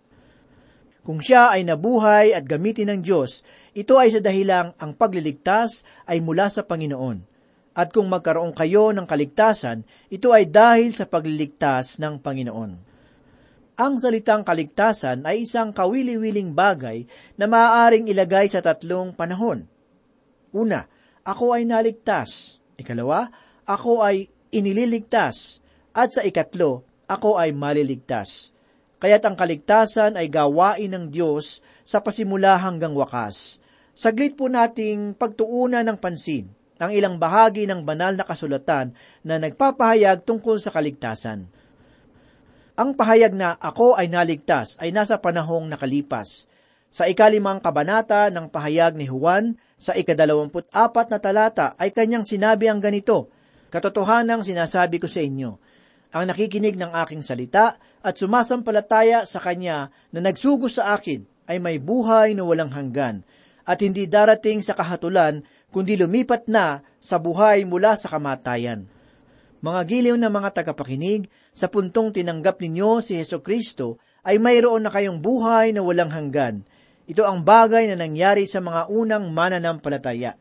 Kung 1.04 1.20
siya 1.20 1.52
ay 1.52 1.68
nabuhay 1.68 2.32
at 2.32 2.48
gamitin 2.48 2.88
ng 2.94 3.02
Diyos, 3.04 3.44
ito 3.76 4.00
ay 4.00 4.14
sa 4.14 4.24
dahilang 4.24 4.72
ang 4.80 4.96
pagliligtas 4.96 5.84
ay 6.08 6.24
mula 6.24 6.48
sa 6.48 6.64
Panginoon. 6.64 7.20
At 7.74 7.90
kung 7.90 8.08
magkaroon 8.08 8.54
kayo 8.54 8.94
ng 8.94 9.04
kaligtasan, 9.04 9.84
ito 10.14 10.30
ay 10.32 10.48
dahil 10.48 10.94
sa 10.94 11.10
pagliligtas 11.10 11.98
ng 12.00 12.22
Panginoon. 12.22 12.72
Ang 13.74 13.94
salitang 13.98 14.46
kaligtasan 14.46 15.26
ay 15.26 15.50
isang 15.50 15.74
kawili-wiling 15.74 16.54
bagay 16.54 17.10
na 17.36 17.50
maaaring 17.50 18.06
ilagay 18.06 18.46
sa 18.46 18.62
tatlong 18.62 19.12
panahon. 19.18 19.66
Una, 20.54 20.86
ako 21.24 21.56
ay 21.56 21.64
naligtas. 21.64 22.60
Ikalawa, 22.76 23.32
ako 23.64 24.04
ay 24.04 24.28
inililigtas. 24.52 25.64
At 25.96 26.12
sa 26.12 26.22
ikatlo, 26.24 26.84
ako 27.08 27.40
ay 27.40 27.56
maliligtas. 27.56 28.52
Kaya't 29.00 29.24
ang 29.28 29.36
kaligtasan 29.36 30.16
ay 30.16 30.32
gawain 30.32 30.88
ng 30.88 31.06
Diyos 31.12 31.60
sa 31.84 32.00
pasimula 32.00 32.56
hanggang 32.56 32.96
wakas. 32.96 33.60
Saglit 33.94 34.40
po 34.40 34.48
nating 34.48 35.20
pagtuunan 35.20 35.84
ng 35.84 36.00
pansin 36.00 36.48
ang 36.82 36.92
ilang 36.92 37.16
bahagi 37.16 37.64
ng 37.70 37.86
banal 37.88 38.18
na 38.18 38.26
kasulatan 38.28 38.92
na 39.24 39.40
nagpapahayag 39.40 40.26
tungkol 40.28 40.60
sa 40.60 40.74
kaligtasan. 40.74 41.48
Ang 42.74 42.90
pahayag 42.98 43.38
na 43.38 43.54
ako 43.56 43.94
ay 43.94 44.10
naligtas 44.10 44.82
ay 44.82 44.90
nasa 44.90 45.22
panahong 45.22 45.70
nakalipas. 45.70 46.50
Sa 46.90 47.06
ikalimang 47.06 47.62
kabanata 47.62 48.34
ng 48.34 48.50
pahayag 48.50 48.98
ni 48.98 49.06
Juan, 49.06 49.58
sa 49.84 49.92
ikadalawamput 49.92 50.72
apat 50.72 51.12
na 51.12 51.20
talata 51.20 51.76
ay 51.76 51.92
kanyang 51.92 52.24
sinabi 52.24 52.72
ang 52.72 52.80
ganito, 52.80 53.28
Katotohanang 53.68 54.48
sinasabi 54.48 55.04
ko 55.04 55.12
sa 55.12 55.20
inyo, 55.20 55.60
ang 56.16 56.24
nakikinig 56.30 56.80
ng 56.80 56.96
aking 57.04 57.20
salita 57.20 57.76
at 58.00 58.16
sumasampalataya 58.16 59.28
sa 59.28 59.44
Kanya 59.44 59.92
na 60.14 60.24
nagsugo 60.24 60.72
sa 60.72 60.96
akin 60.96 61.26
ay 61.50 61.58
may 61.60 61.82
buhay 61.82 62.38
na 62.38 62.48
walang 62.48 62.72
hanggan 62.72 63.26
at 63.66 63.82
hindi 63.84 64.08
darating 64.08 64.64
sa 64.64 64.78
kahatulan 64.78 65.44
kundi 65.74 65.98
lumipat 65.98 66.48
na 66.48 66.86
sa 67.02 67.18
buhay 67.18 67.66
mula 67.66 67.98
sa 67.98 68.14
kamatayan. 68.14 68.86
Mga 69.64 69.82
giliw 69.90 70.16
na 70.20 70.30
mga 70.30 70.62
tagapakinig, 70.62 71.32
sa 71.56 71.72
puntong 71.72 72.12
tinanggap 72.14 72.60
ninyo 72.60 73.00
si 73.00 73.16
Heso 73.18 73.40
Kristo, 73.40 73.98
ay 74.28 74.38
mayroon 74.38 74.84
na 74.86 74.92
kayong 74.92 75.24
buhay 75.24 75.72
na 75.72 75.80
walang 75.82 76.12
hanggan. 76.12 76.68
Ito 77.04 77.28
ang 77.28 77.44
bagay 77.44 77.92
na 77.92 78.00
nangyari 78.00 78.48
sa 78.48 78.64
mga 78.64 78.88
unang 78.88 79.28
mananampalataya. 79.36 80.40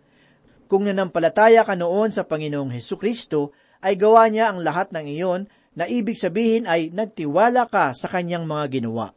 Kung 0.71 0.87
nanampalataya 0.87 1.67
ka 1.67 1.75
noon 1.75 2.15
sa 2.15 2.23
Panginoong 2.23 2.71
Heso 2.71 2.95
Kristo, 2.95 3.51
ay 3.83 3.99
gawa 3.99 4.31
niya 4.31 4.55
ang 4.55 4.63
lahat 4.63 4.95
ng 4.95 5.07
iyon 5.11 5.41
na 5.75 5.91
ibig 5.91 6.15
sabihin 6.15 6.71
ay 6.71 6.95
nagtiwala 6.95 7.67
ka 7.67 7.91
sa 7.99 8.07
kanyang 8.07 8.47
mga 8.47 8.79
ginawa. 8.79 9.11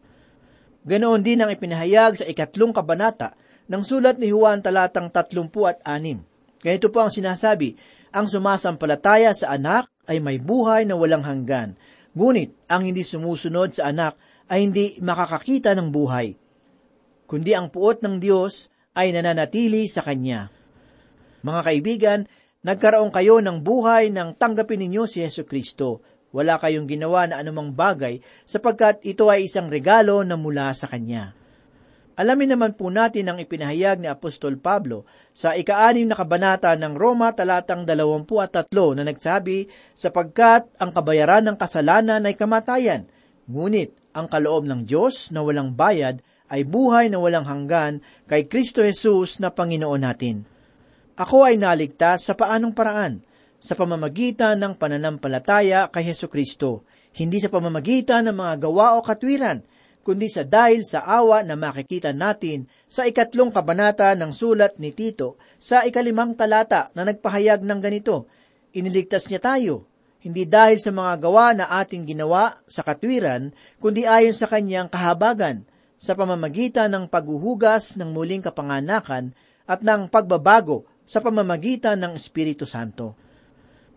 Ganoon 0.85 1.21
din 1.21 1.41
ang 1.45 1.53
ipinahayag 1.53 2.17
sa 2.17 2.25
ikatlong 2.25 2.73
kabanata 2.73 3.37
ng 3.69 3.81
sulat 3.85 4.17
ni 4.17 4.33
Juan 4.33 4.65
talatang 4.65 5.13
tatlumpu 5.13 5.69
at 5.69 5.81
anim. 5.85 6.21
Ganito 6.65 6.89
po 6.89 7.05
ang 7.05 7.13
sinasabi, 7.13 7.77
ang 8.09 8.25
sumasampalataya 8.25 9.37
sa 9.37 9.53
anak 9.53 9.85
ay 10.09 10.17
may 10.17 10.41
buhay 10.41 10.85
na 10.85 10.97
walang 10.97 11.21
hanggan, 11.21 11.77
ngunit 12.17 12.57
ang 12.69 12.89
hindi 12.89 13.05
sumusunod 13.05 13.77
sa 13.77 13.93
anak 13.93 14.17
ay 14.49 14.65
hindi 14.65 14.97
makakakita 15.01 15.73
ng 15.77 15.89
buhay, 15.93 16.37
kundi 17.25 17.53
ang 17.53 17.73
puot 17.73 18.01
ng 18.01 18.21
Diyos 18.21 18.69
ay 18.95 19.11
nananatili 19.11 19.85
sa 19.91 20.01
Kanya. 20.01 20.49
Mga 21.45 21.61
kaibigan, 21.61 22.19
nagkaroon 22.65 23.13
kayo 23.13 23.41
ng 23.43 23.61
buhay 23.61 24.09
nang 24.09 24.33
tanggapin 24.33 24.81
ninyo 24.81 25.05
si 25.05 25.21
Yesu 25.21 25.45
Kristo 25.45 26.01
wala 26.35 26.59
kayong 26.59 26.91
ginawa 26.91 27.31
na 27.31 27.39
anumang 27.39 27.71
bagay 27.71 28.19
sapagkat 28.43 28.99
ito 29.07 29.31
ay 29.31 29.47
isang 29.47 29.71
regalo 29.71 30.19
na 30.27 30.35
mula 30.35 30.67
sa 30.75 30.91
Kanya. 30.91 31.31
Alamin 32.15 32.55
naman 32.55 32.75
po 32.75 32.91
natin 32.91 33.31
ang 33.31 33.39
ipinahayag 33.39 34.03
ni 34.03 34.07
Apostol 34.11 34.59
Pablo 34.59 35.07
sa 35.31 35.55
ikaanim 35.55 36.11
na 36.11 36.15
kabanata 36.15 36.75
ng 36.75 36.95
Roma 36.95 37.31
talatang 37.31 37.87
dalawampu 37.87 38.39
at 38.39 38.55
tatlo 38.55 38.95
na 38.95 39.03
nagsabi, 39.03 39.67
sapagkat 39.91 40.67
ang 40.79 40.95
kabayaran 40.95 41.43
ng 41.43 41.57
kasalanan 41.59 42.23
ay 42.23 42.39
kamatayan, 42.39 43.03
ngunit 43.51 43.95
ang 44.15 44.31
kaloob 44.31 44.63
ng 44.63 44.87
Diyos 44.87 45.31
na 45.35 45.43
walang 45.43 45.75
bayad 45.75 46.23
ay 46.51 46.67
buhay 46.67 47.09
na 47.09 47.17
walang 47.17 47.45
hanggan 47.45 48.01
kay 48.29 48.45
Kristo 48.45 48.85
Jesus 48.85 49.41
na 49.41 49.49
Panginoon 49.49 50.01
natin. 50.01 50.45
Ako 51.15 51.47
ay 51.47 51.55
naligtas 51.55 52.27
sa 52.27 52.33
paanong 52.35 52.75
paraan? 52.75 53.23
sa 53.65 53.73
pamamagitan 53.73 54.61
ng 54.61 54.77
pananampalataya 54.77 55.89
kay 55.89 56.13
Heso 56.13 56.29
Kristo, 56.29 56.85
hindi 57.17 57.41
sa 57.41 57.49
pamamagitan 57.49 58.29
ng 58.29 58.37
mga 58.37 58.53
gawa 58.69 58.93
o 58.93 59.01
katwiran, 59.01 59.65
kundi 60.05 60.29
sa 60.29 60.45
dahil 60.45 60.85
sa 60.85 61.01
awa 61.01 61.41
na 61.41 61.57
makikita 61.57 62.13
natin 62.13 62.69
sa 62.85 63.09
ikatlong 63.09 63.49
kabanata 63.49 64.13
ng 64.13 64.29
sulat 64.29 64.77
ni 64.77 64.93
Tito 64.93 65.41
sa 65.57 65.81
ikalimang 65.81 66.37
talata 66.37 66.93
na 66.93 67.09
nagpahayag 67.09 67.65
ng 67.65 67.79
ganito, 67.81 68.29
Iniligtas 68.75 69.31
niya 69.31 69.41
tayo, 69.41 69.87
hindi 70.19 70.45
dahil 70.45 70.83
sa 70.83 70.91
mga 70.91 71.13
gawa 71.15 71.55
na 71.55 71.65
ating 71.79 72.05
ginawa 72.05 72.59
sa 72.67 72.83
katwiran, 72.83 73.55
kundi 73.81 74.03
ayon 74.03 74.35
sa 74.35 74.51
kanyang 74.51 74.91
kahabagan, 74.91 75.65
sa 75.95 76.13
pamamagitan 76.13 76.91
ng 76.91 77.05
paghuhugas 77.07 77.95
ng 77.99 78.11
muling 78.11 78.43
kapanganakan 78.43 79.31
at 79.65 79.81
ng 79.81 80.11
pagbabago 80.11 80.85
sa 81.05 81.21
pamamagitan 81.21 81.97
ng 82.01 82.13
Espiritu 82.17 82.65
Santo. 82.65 83.17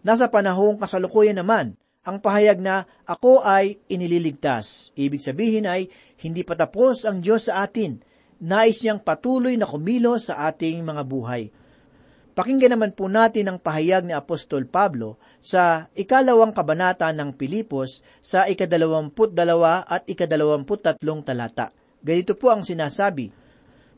Nasa 0.05 0.31
panahong 0.31 0.79
kasalukuyan 0.79 1.37
naman, 1.41 1.75
ang 2.09 2.23
pahayag 2.23 2.63
na 2.63 2.89
ako 3.05 3.45
ay 3.45 3.77
inililigtas. 3.91 4.95
Ibig 4.97 5.21
sabihin 5.21 5.69
ay 5.69 5.93
hindi 6.25 6.41
pa 6.41 6.57
tapos 6.57 7.05
ang 7.05 7.21
Diyos 7.21 7.53
sa 7.53 7.61
atin. 7.61 8.01
Nais 8.39 8.81
niyang 8.81 9.03
patuloy 9.03 9.59
na 9.59 9.67
kumilos 9.69 10.31
sa 10.31 10.49
ating 10.49 10.81
mga 10.87 11.03
buhay. 11.05 11.53
Pakinggan 12.39 12.79
naman 12.79 12.95
po 12.95 13.11
natin 13.11 13.51
ang 13.51 13.59
pahayag 13.59 14.07
ni 14.07 14.15
Apostol 14.15 14.63
Pablo 14.71 15.19
sa 15.43 15.91
ikalawang 15.99 16.55
kabanata 16.55 17.11
ng 17.11 17.35
Pilipos 17.35 18.07
sa 18.23 18.47
ikadalawamput 18.47 19.35
dalawa 19.35 19.83
at 19.83 20.07
ikadalawamput 20.07 20.87
tatlong 20.87 21.27
talata. 21.27 21.75
Ganito 22.03 22.39
po 22.39 22.55
ang 22.55 22.63
sinasabi, 22.63 23.31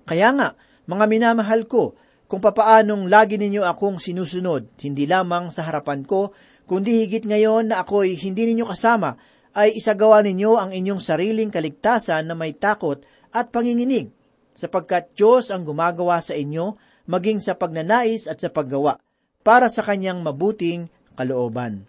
Kaya 0.09 0.33
nga, 0.35 0.49
mga 0.89 1.05
minamahal 1.07 1.69
ko, 1.69 1.95
kung 2.31 2.39
papaanong 2.39 3.11
lagi 3.11 3.35
ninyo 3.35 3.67
akong 3.67 3.99
sinusunod, 3.99 4.79
hindi 4.87 5.05
lamang 5.05 5.51
sa 5.51 5.67
harapan 5.67 6.07
ko, 6.07 6.31
kundi 6.71 7.03
higit 7.03 7.27
ngayon 7.27 7.75
na 7.75 7.83
ako'y 7.83 8.15
hindi 8.15 8.47
ninyo 8.51 8.67
kasama, 8.71 9.19
ay 9.51 9.75
isagawa 9.75 10.23
ninyo 10.23 10.55
ang 10.55 10.71
inyong 10.71 11.03
sariling 11.03 11.51
kaligtasan 11.51 12.31
na 12.31 12.39
may 12.39 12.55
takot 12.55 13.03
at 13.35 13.51
panginginig, 13.51 14.15
sapagkat 14.55 15.11
Diyos 15.19 15.51
ang 15.51 15.67
gumagawa 15.67 16.23
sa 16.23 16.39
inyo, 16.39 16.79
maging 17.11 17.43
sa 17.43 17.59
pagnanais 17.59 18.31
at 18.31 18.39
sa 18.39 18.47
paggawa, 18.47 19.03
para 19.43 19.67
sa 19.67 19.83
kanyang 19.83 20.23
mabuting 20.23 20.87
kalooban. 21.19 21.83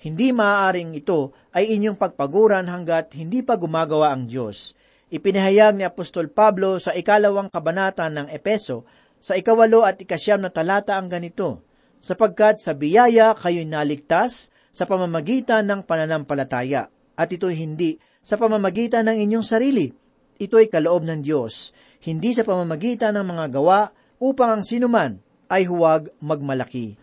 Hindi 0.00 0.32
maaaring 0.32 0.96
ito 0.96 1.36
ay 1.52 1.76
inyong 1.76 2.00
pagpaguran 2.00 2.64
hanggat 2.64 3.12
hindi 3.12 3.44
pa 3.44 3.60
gumagawa 3.60 4.16
ang 4.16 4.24
Diyos. 4.24 4.72
Ipinahayag 5.10 5.74
ni 5.74 5.82
Apostol 5.82 6.30
Pablo 6.30 6.78
sa 6.78 6.94
ikalawang 6.94 7.50
kabanata 7.50 8.06
ng 8.06 8.30
Epeso 8.30 8.86
sa 9.18 9.34
ikawalo 9.34 9.82
at 9.82 9.98
ikasyam 9.98 10.38
na 10.38 10.54
talata 10.54 10.94
ang 10.94 11.10
ganito, 11.10 11.66
sapagkat 11.98 12.62
sa 12.62 12.78
biyaya 12.78 13.34
kayo'y 13.34 13.66
naligtas 13.66 14.54
sa 14.70 14.86
pamamagitan 14.86 15.66
ng 15.66 15.82
pananampalataya, 15.82 16.88
at 17.18 17.28
ito'y 17.28 17.58
hindi 17.58 17.98
sa 18.22 18.38
pamamagitan 18.38 19.10
ng 19.10 19.18
inyong 19.18 19.44
sarili. 19.44 19.90
Ito'y 20.38 20.70
kaloob 20.70 21.02
ng 21.04 21.20
Diyos, 21.26 21.74
hindi 22.06 22.30
sa 22.30 22.46
pamamagitan 22.46 23.18
ng 23.18 23.26
mga 23.26 23.46
gawa 23.50 23.90
upang 24.22 24.56
ang 24.56 24.62
sinuman 24.64 25.18
ay 25.50 25.66
huwag 25.66 26.14
magmalaki. 26.22 26.94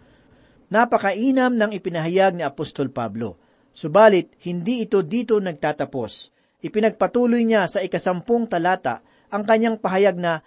Napakainam 0.71 1.59
ng 1.59 1.75
ipinahayag 1.75 2.39
ni 2.39 2.43
Apostol 2.47 2.87
Pablo. 2.87 3.35
Subalit, 3.75 4.33
hindi 4.47 4.81
ito 4.81 5.03
dito 5.03 5.37
nagtatapos. 5.37 6.36
Ipinagpatuloy 6.57 7.45
niya 7.45 7.69
sa 7.69 7.85
ikasampung 7.85 8.49
talata 8.49 9.05
ang 9.29 9.45
kanyang 9.45 9.77
pahayag 9.77 10.17
na 10.17 10.41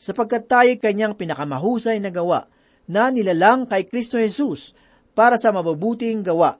sapagkat 0.00 0.48
tayo 0.48 0.72
kanyang 0.80 1.12
pinakamahusay 1.12 2.00
na 2.00 2.08
gawa 2.08 2.48
na 2.88 3.12
nilalang 3.12 3.68
kay 3.68 3.84
Kristo 3.84 4.16
Jesus 4.16 4.72
para 5.12 5.36
sa 5.36 5.52
mabubuting 5.52 6.24
gawa 6.24 6.56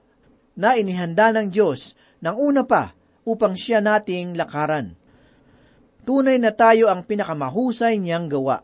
na 0.53 0.77
inihanda 0.77 1.33
ng 1.33 1.49
Diyos 1.49 1.97
ng 2.21 2.35
una 2.37 2.65
pa 2.65 2.93
upang 3.25 3.57
siya 3.57 3.81
nating 3.81 4.37
lakaran. 4.37 4.93
Tunay 6.05 6.37
na 6.41 6.53
tayo 6.53 6.89
ang 6.89 7.03
pinakamahusay 7.03 7.99
niyang 7.99 8.31
gawa. 8.31 8.63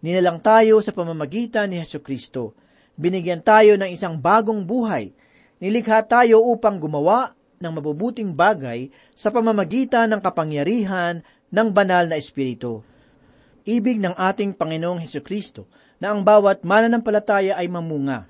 Nilalang 0.00 0.38
tayo 0.40 0.78
sa 0.80 0.94
pamamagitan 0.94 1.70
ni 1.70 1.82
Heso 1.82 2.00
Kristo. 2.00 2.54
Binigyan 2.94 3.42
tayo 3.42 3.74
ng 3.78 3.90
isang 3.90 4.18
bagong 4.18 4.64
buhay. 4.64 5.12
Nilikha 5.58 6.06
tayo 6.06 6.42
upang 6.46 6.78
gumawa 6.78 7.37
ng 7.58 7.72
mabubuting 7.74 8.32
bagay 8.32 8.88
sa 9.12 9.28
pamamagitan 9.34 10.10
ng 10.14 10.20
kapangyarihan 10.22 11.20
ng 11.50 11.68
banal 11.74 12.06
na 12.06 12.16
Espiritu 12.16 12.86
ibig 13.68 14.00
ng 14.00 14.16
ating 14.16 14.56
Panginoong 14.56 15.04
Heso 15.04 15.20
Kristo 15.20 15.68
na 16.00 16.16
ang 16.16 16.24
bawat 16.24 16.64
mananampalataya 16.64 17.60
ay 17.60 17.68
mamunga. 17.68 18.24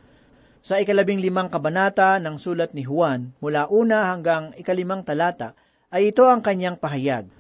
Sa 0.59 0.83
ikalabing 0.83 1.23
limang 1.23 1.47
kabanata 1.47 2.19
ng 2.19 2.35
sulat 2.35 2.75
ni 2.75 2.83
Juan, 2.83 3.31
mula 3.39 3.71
una 3.71 4.11
hanggang 4.11 4.51
ikalimang 4.59 5.07
talata, 5.07 5.55
ay 5.95 6.11
ito 6.11 6.27
ang 6.27 6.43
kanyang 6.43 6.75
pahayag. 6.75 7.31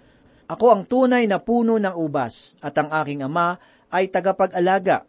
Ako 0.48 0.70
ang 0.70 0.83
tunay 0.87 1.27
na 1.27 1.42
puno 1.42 1.77
ng 1.77 1.92
ubas, 1.98 2.55
at 2.62 2.79
ang 2.79 2.88
aking 3.03 3.27
ama 3.27 3.59
ay 3.90 4.09
tagapag-alaga. 4.09 5.05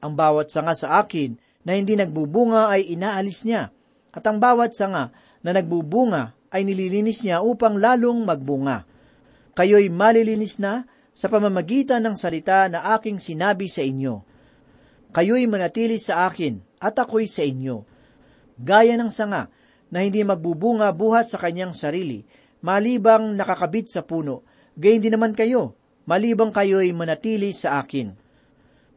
Ang 0.00 0.16
bawat 0.16 0.48
sanga 0.48 0.72
sa 0.72 1.04
akin 1.04 1.36
na 1.62 1.76
hindi 1.76 1.94
nagbubunga 1.94 2.72
ay 2.72 2.88
inaalis 2.88 3.44
niya, 3.44 3.68
at 4.10 4.24
ang 4.24 4.40
bawat 4.40 4.72
sanga 4.72 5.12
na 5.40 5.50
nagbubunga 5.56 6.36
ay 6.50 6.66
nililinis 6.66 7.22
niya 7.24 7.40
upang 7.40 7.78
lalong 7.78 8.26
magbunga. 8.26 8.84
Kayo'y 9.54 9.88
malilinis 9.88 10.58
na 10.58 10.84
sa 11.14 11.26
pamamagitan 11.28 12.02
ng 12.04 12.16
salita 12.16 12.66
na 12.70 12.96
aking 12.96 13.20
sinabi 13.20 13.68
sa 13.68 13.84
inyo. 13.84 14.24
Kayo'y 15.10 15.46
manatili 15.50 15.98
sa 15.98 16.26
akin 16.30 16.62
at 16.78 16.94
ako'y 16.96 17.26
sa 17.26 17.42
inyo. 17.42 17.82
Gaya 18.60 18.94
ng 18.94 19.10
sanga 19.10 19.50
na 19.90 20.06
hindi 20.06 20.22
magbubunga 20.22 20.92
buhat 20.94 21.26
sa 21.26 21.38
kanyang 21.40 21.74
sarili, 21.74 22.22
malibang 22.62 23.34
nakakabit 23.34 23.90
sa 23.90 24.06
puno, 24.06 24.46
gayon 24.78 25.02
din 25.02 25.12
naman 25.18 25.34
kayo, 25.34 25.74
malibang 26.06 26.54
kayo'y 26.54 26.94
manatili 26.94 27.50
sa 27.50 27.82
akin. 27.82 28.14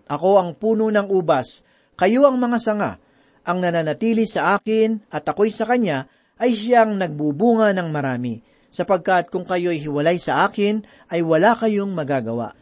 Ako 0.06 0.38
ang 0.38 0.54
puno 0.54 0.92
ng 0.92 1.10
ubas, 1.10 1.66
kayo 1.98 2.30
ang 2.30 2.38
mga 2.38 2.58
sanga, 2.62 2.92
ang 3.44 3.58
nananatili 3.60 4.30
sa 4.30 4.56
akin 4.60 5.10
at 5.10 5.26
ako'y 5.26 5.50
sa 5.50 5.66
kanya, 5.66 6.06
ay 6.42 6.54
siyang 6.58 6.98
nagbubunga 6.98 7.74
ng 7.74 7.90
marami, 7.94 8.42
sapagkat 8.74 9.30
kung 9.30 9.46
kayo'y 9.46 9.78
hiwalay 9.78 10.18
sa 10.18 10.50
akin, 10.50 10.82
ay 11.14 11.22
wala 11.22 11.54
kayong 11.54 11.94
magagawa. 11.94 12.58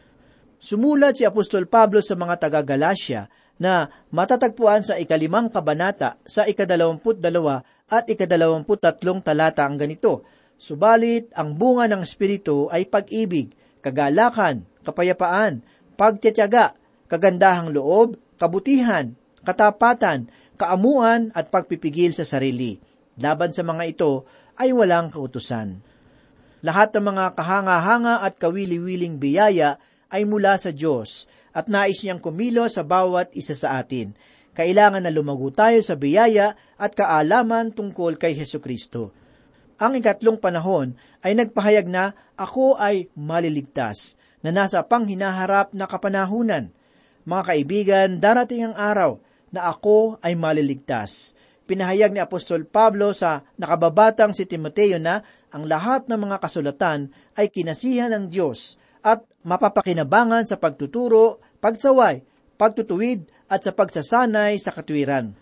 Sumulat 0.62 1.18
si 1.18 1.24
Apostol 1.26 1.66
Pablo 1.66 2.04
sa 2.04 2.14
mga 2.14 2.38
taga-Galacia 2.38 3.26
na 3.58 3.90
matatagpuan 4.14 4.86
sa 4.86 4.94
ikalimang 4.98 5.50
kabanata 5.50 6.20
sa 6.22 6.46
ikadalawamput 6.46 7.18
dalawa 7.18 7.64
at 7.90 8.06
ikadalawamput 8.06 8.78
tatlong 8.78 9.20
talata 9.24 9.66
ang 9.66 9.80
ganito, 9.80 10.22
Subalit, 10.62 11.34
ang 11.34 11.58
bunga 11.58 11.90
ng 11.90 12.06
Espiritu 12.06 12.70
ay 12.70 12.86
pag-ibig, 12.86 13.50
kagalakan, 13.82 14.62
kapayapaan, 14.86 15.66
pagtityaga, 15.98 16.78
kagandahang 17.10 17.74
loob, 17.74 18.14
kabutihan, 18.38 19.10
katapatan, 19.42 20.30
kaamuan 20.54 21.34
at 21.34 21.50
pagpipigil 21.50 22.14
sa 22.14 22.22
sarili. 22.22 22.78
Laban 23.20 23.52
sa 23.52 23.60
mga 23.64 23.84
ito 23.88 24.24
ay 24.56 24.72
walang 24.72 25.12
kautusan. 25.12 25.80
Lahat 26.62 26.94
ng 26.94 27.04
mga 27.12 27.34
kahanga-hanga 27.34 28.22
at 28.22 28.38
kawili-wiling 28.38 29.18
biyaya 29.18 29.82
ay 30.08 30.22
mula 30.22 30.54
sa 30.56 30.70
Diyos 30.70 31.26
at 31.52 31.68
nais 31.68 32.00
niyang 32.00 32.22
kumilo 32.22 32.64
sa 32.70 32.86
bawat 32.86 33.34
isa 33.36 33.52
sa 33.52 33.82
atin. 33.82 34.14
Kailangan 34.52 35.04
na 35.04 35.12
lumago 35.12 35.48
tayo 35.48 35.80
sa 35.80 35.96
biyaya 35.96 36.54
at 36.76 36.92
kaalaman 36.92 37.72
tungkol 37.72 38.20
kay 38.20 38.36
Heso 38.36 38.60
Kristo. 38.60 39.12
Ang 39.80 39.98
ikatlong 39.98 40.38
panahon 40.38 40.94
ay 41.24 41.34
nagpahayag 41.34 41.88
na 41.88 42.14
ako 42.36 42.76
ay 42.78 43.10
maliligtas, 43.18 44.14
na 44.42 44.50
nasa 44.50 44.82
panghinaharap 44.82 45.72
na 45.72 45.86
kapanahunan. 45.86 46.70
Mga 47.22 47.42
kaibigan, 47.46 48.08
darating 48.18 48.70
ang 48.70 48.76
araw 48.76 49.12
na 49.54 49.70
ako 49.70 50.18
ay 50.22 50.34
maliligtas. 50.34 51.38
Pinahayag 51.72 52.12
ni 52.12 52.20
Apostol 52.20 52.68
Pablo 52.68 53.16
sa 53.16 53.48
nakababatang 53.56 54.36
si 54.36 54.44
Timoteo 54.44 55.00
na 55.00 55.24
ang 55.56 55.64
lahat 55.64 56.04
ng 56.04 56.20
mga 56.20 56.36
kasulatan 56.44 57.08
ay 57.32 57.48
kinasihan 57.48 58.12
ng 58.12 58.28
Diyos 58.28 58.76
at 59.00 59.24
mapapakinabangan 59.40 60.44
sa 60.44 60.60
pagtuturo, 60.60 61.40
pagsaway, 61.64 62.20
pagtutuwid 62.60 63.24
at 63.48 63.64
sa 63.64 63.72
pagsasanay 63.72 64.60
sa 64.60 64.76
katwiran. 64.76 65.32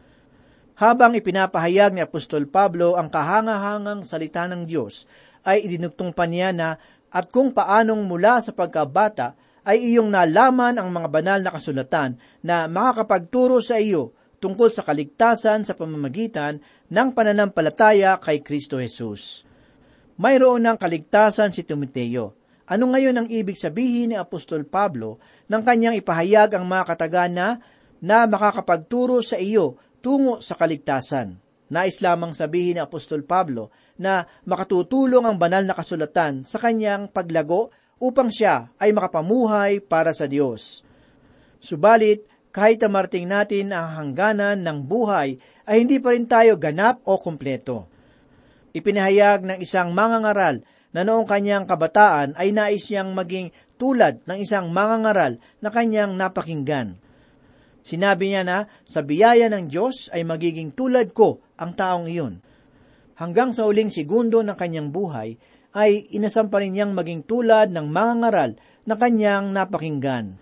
Habang 0.78 1.18
ipinapahayag 1.18 1.98
ni 1.98 2.02
Apostol 2.06 2.46
Pablo 2.46 2.94
ang 2.94 3.10
kahangahangang 3.10 4.06
salita 4.06 4.46
ng 4.46 4.70
Diyos, 4.70 5.10
ay 5.42 5.66
idinugtong 5.66 6.14
pa 6.14 6.30
niya 6.30 6.54
na 6.54 6.78
at 7.10 7.26
kung 7.34 7.50
paanong 7.50 8.06
mula 8.06 8.38
sa 8.38 8.54
pagkabata 8.54 9.34
ay 9.66 9.82
iyong 9.82 10.14
nalaman 10.14 10.78
ang 10.78 10.94
mga 10.94 11.10
banal 11.10 11.42
na 11.42 11.50
kasulatan 11.50 12.22
na 12.46 12.70
makakapagturo 12.70 13.58
sa 13.58 13.82
iyo 13.82 14.14
tungkol 14.40 14.72
sa 14.72 14.82
kaligtasan 14.82 15.68
sa 15.68 15.76
pamamagitan 15.76 16.58
ng 16.88 17.08
pananampalataya 17.12 18.16
kay 18.18 18.40
Kristo 18.40 18.80
Jesus. 18.80 19.44
Mayroon 20.16 20.64
ng 20.64 20.76
kaligtasan 20.80 21.52
si 21.52 21.62
Timoteo. 21.62 22.34
Ano 22.70 22.90
ngayon 22.90 23.16
ang 23.20 23.28
ibig 23.28 23.60
sabihin 23.60 24.14
ni 24.14 24.16
Apostol 24.16 24.64
Pablo 24.64 25.20
nang 25.50 25.60
kanyang 25.60 26.00
ipahayag 26.00 26.56
ang 26.56 26.64
mga 26.64 26.84
katagana 26.96 27.60
na 28.00 28.24
makakapagturo 28.24 29.20
sa 29.20 29.36
iyo 29.36 29.76
tungo 30.00 30.40
sa 30.40 30.56
kaligtasan. 30.56 31.36
Nais 31.70 32.02
lamang 32.02 32.34
sabihin 32.34 32.78
ni 32.78 32.82
Apostol 32.82 33.22
Pablo 33.22 33.70
na 34.00 34.26
makatutulong 34.48 35.22
ang 35.22 35.36
banal 35.38 35.62
na 35.62 35.76
kasulatan 35.76 36.42
sa 36.48 36.58
kanyang 36.58 37.12
paglago 37.12 37.70
upang 38.00 38.32
siya 38.32 38.72
ay 38.80 38.90
makapamuhay 38.96 39.84
para 39.84 40.10
sa 40.16 40.24
Diyos. 40.24 40.82
Subalit, 41.60 42.24
kahit 42.50 42.82
marting 42.90 43.30
natin 43.30 43.70
ang 43.70 43.94
hangganan 43.94 44.58
ng 44.66 44.78
buhay, 44.82 45.38
ay 45.70 45.76
hindi 45.86 46.02
pa 46.02 46.10
rin 46.10 46.26
tayo 46.26 46.58
ganap 46.58 46.98
o 47.06 47.14
kumpleto. 47.14 47.86
Ipinahayag 48.74 49.46
ng 49.46 49.58
isang 49.62 49.94
mangangaral 49.94 50.62
na 50.90 51.06
noong 51.06 51.26
kanyang 51.26 51.66
kabataan 51.66 52.34
ay 52.34 52.50
nais 52.50 52.86
niyang 52.90 53.14
maging 53.14 53.54
tulad 53.78 54.22
ng 54.26 54.38
isang 54.42 54.70
mangangaral 54.74 55.38
na 55.62 55.70
kanyang 55.70 56.18
napakinggan. 56.18 56.98
Sinabi 57.80 58.34
niya 58.34 58.42
na 58.44 58.58
sa 58.84 59.00
biyaya 59.00 59.46
ng 59.48 59.70
Diyos 59.70 60.10
ay 60.12 60.26
magiging 60.26 60.74
tulad 60.74 61.14
ko 61.14 61.40
ang 61.56 61.72
taong 61.72 62.10
iyon. 62.10 62.42
Hanggang 63.16 63.52
sa 63.52 63.68
uling 63.68 63.92
segundo 63.92 64.40
ng 64.40 64.56
kanyang 64.56 64.90
buhay, 64.90 65.36
ay 65.70 66.10
inasamparin 66.10 66.74
niyang 66.74 66.92
maging 66.98 67.22
tulad 67.22 67.70
ng 67.70 67.86
mga 67.86 68.12
ngaral 68.26 68.50
na 68.88 68.94
kanyang 68.98 69.54
napakinggan. 69.54 70.39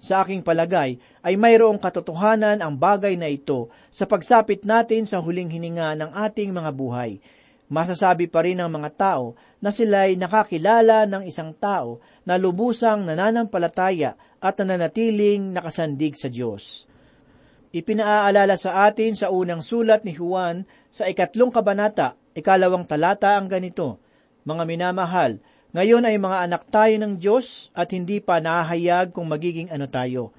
Sa 0.00 0.24
aking 0.24 0.40
palagay 0.40 0.96
ay 1.20 1.36
mayroong 1.36 1.76
katotohanan 1.76 2.64
ang 2.64 2.72
bagay 2.72 3.20
na 3.20 3.28
ito 3.28 3.68
sa 3.92 4.08
pagsapit 4.08 4.64
natin 4.64 5.04
sa 5.04 5.20
huling 5.20 5.52
hininga 5.52 5.92
ng 5.92 6.10
ating 6.16 6.56
mga 6.56 6.72
buhay. 6.72 7.20
Masasabi 7.70 8.26
pa 8.26 8.42
rin 8.42 8.58
ng 8.58 8.66
mga 8.66 8.90
tao 8.96 9.36
na 9.60 9.68
sila'y 9.70 10.16
nakakilala 10.16 11.04
ng 11.04 11.28
isang 11.28 11.52
tao 11.54 12.00
na 12.24 12.40
lubusang 12.40 13.04
nananampalataya 13.04 14.16
at 14.40 14.56
nananatiling 14.58 15.52
nakasandig 15.52 16.16
sa 16.16 16.32
Diyos. 16.32 16.88
Ipinaaalala 17.70 18.58
sa 18.58 18.88
atin 18.88 19.14
sa 19.14 19.30
unang 19.30 19.62
sulat 19.62 20.02
ni 20.02 20.16
Juan 20.16 20.66
sa 20.90 21.06
ikatlong 21.06 21.54
kabanata, 21.54 22.18
ikalawang 22.34 22.88
talata 22.88 23.38
ang 23.38 23.46
ganito, 23.46 24.02
Mga 24.42 24.64
minamahal, 24.66 25.38
ngayon 25.70 26.02
ay 26.02 26.18
mga 26.18 26.38
anak 26.50 26.62
tayo 26.66 26.94
ng 26.98 27.14
Diyos 27.14 27.70
at 27.78 27.94
hindi 27.94 28.18
pa 28.18 28.42
nahahayag 28.42 29.14
kung 29.14 29.30
magiging 29.30 29.70
ano 29.70 29.86
tayo. 29.86 30.34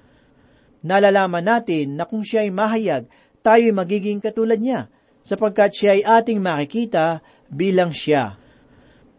Nalalaman 0.84 1.46
natin 1.46 1.96
na 1.96 2.04
kung 2.04 2.20
siya 2.20 2.44
ay 2.44 2.52
mahayag, 2.52 3.08
tayo 3.40 3.62
ay 3.64 3.72
magiging 3.72 4.20
katulad 4.20 4.60
niya, 4.60 4.92
sapagkat 5.24 5.72
siya 5.72 5.90
ay 5.96 6.02
ating 6.04 6.42
makikita 6.42 7.24
bilang 7.48 7.94
siya. 7.94 8.36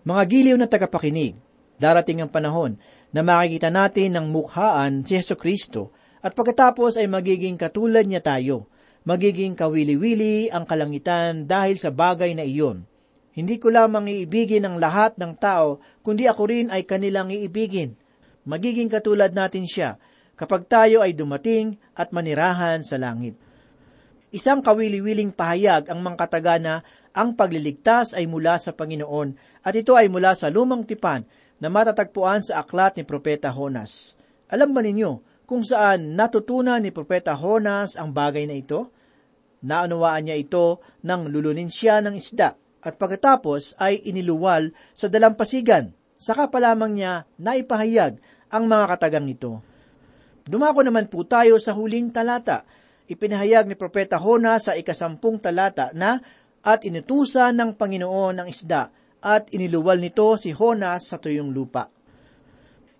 Mga 0.06 0.24
giliw 0.30 0.56
na 0.60 0.68
tagapakinig, 0.70 1.40
darating 1.82 2.22
ang 2.22 2.30
panahon 2.30 2.78
na 3.10 3.26
makikita 3.26 3.74
natin 3.74 4.14
ng 4.14 4.26
mukhaan 4.30 5.02
si 5.02 5.18
Yeso 5.18 5.34
Kristo 5.34 5.96
at 6.22 6.38
pagkatapos 6.38 7.00
ay 7.00 7.10
magiging 7.10 7.58
katulad 7.58 8.06
niya 8.06 8.22
tayo. 8.22 8.70
Magiging 9.04 9.58
kawili-wili 9.60 10.48
ang 10.48 10.64
kalangitan 10.64 11.44
dahil 11.44 11.76
sa 11.76 11.92
bagay 11.92 12.32
na 12.32 12.48
iyon. 12.48 12.88
Hindi 13.34 13.58
ko 13.58 13.74
lamang 13.74 14.06
iibigin 14.14 14.62
ang 14.62 14.78
lahat 14.78 15.18
ng 15.18 15.34
tao, 15.42 15.82
kundi 16.06 16.30
ako 16.30 16.44
rin 16.54 16.68
ay 16.70 16.86
kanilang 16.86 17.34
iibigin. 17.34 17.98
Magiging 18.46 18.94
katulad 18.94 19.34
natin 19.34 19.66
siya 19.66 19.98
kapag 20.38 20.70
tayo 20.70 21.02
ay 21.02 21.18
dumating 21.18 21.82
at 21.98 22.14
manirahan 22.14 22.86
sa 22.86 23.02
langit. 23.02 23.34
Isang 24.34 24.62
kawili-wiling 24.62 25.34
pahayag 25.34 25.90
ang 25.90 26.02
mga 26.06 26.18
kataga 26.26 26.62
na 26.62 26.74
ang 27.14 27.34
pagliligtas 27.34 28.14
ay 28.14 28.30
mula 28.30 28.58
sa 28.62 28.74
Panginoon 28.74 29.62
at 29.66 29.74
ito 29.74 29.98
ay 29.98 30.10
mula 30.10 30.38
sa 30.38 30.50
lumang 30.54 30.86
tipan 30.86 31.26
na 31.58 31.70
matatagpuan 31.70 32.42
sa 32.42 32.62
aklat 32.62 32.98
ni 32.98 33.04
Propeta 33.06 33.50
Honas. 33.50 34.18
Alam 34.50 34.74
ba 34.78 34.82
ninyo 34.82 35.46
kung 35.50 35.66
saan 35.66 36.14
natutunan 36.14 36.82
ni 36.82 36.94
Propeta 36.94 37.34
Honas 37.34 37.98
ang 37.98 38.14
bagay 38.14 38.46
na 38.46 38.58
ito? 38.58 38.94
Naunawaan 39.64 40.30
niya 40.30 40.38
ito 40.38 40.82
nang 41.06 41.30
lulunin 41.30 41.70
siya 41.70 42.02
ng 42.02 42.18
isda 42.18 42.58
at 42.84 43.00
pagkatapos 43.00 43.80
ay 43.80 44.04
iniluwal 44.04 44.76
sa 44.92 45.08
dalampasigan. 45.08 45.96
Saka 46.20 46.52
pa 46.52 46.60
lamang 46.60 47.00
niya 47.00 47.24
naipahayag 47.40 48.20
ang 48.52 48.64
mga 48.68 48.86
katagang 48.96 49.28
ito. 49.32 49.64
Dumako 50.44 50.84
naman 50.84 51.08
po 51.08 51.24
tayo 51.24 51.56
sa 51.58 51.72
huling 51.72 52.12
talata. 52.12 52.68
Ipinahayag 53.08 53.72
ni 53.72 53.76
Propeta 53.80 54.20
Honas 54.20 54.68
sa 54.68 54.76
ikasampung 54.76 55.40
talata 55.40 55.96
na 55.96 56.20
at 56.64 56.84
inutusan 56.84 57.56
ng 57.56 57.72
Panginoon 57.76 58.44
ang 58.44 58.48
isda 58.48 58.92
at 59.24 59.48
iniluwal 59.56 60.00
nito 60.00 60.36
si 60.36 60.52
Honas 60.52 61.08
sa 61.08 61.20
tuyong 61.20 61.52
lupa. 61.52 61.88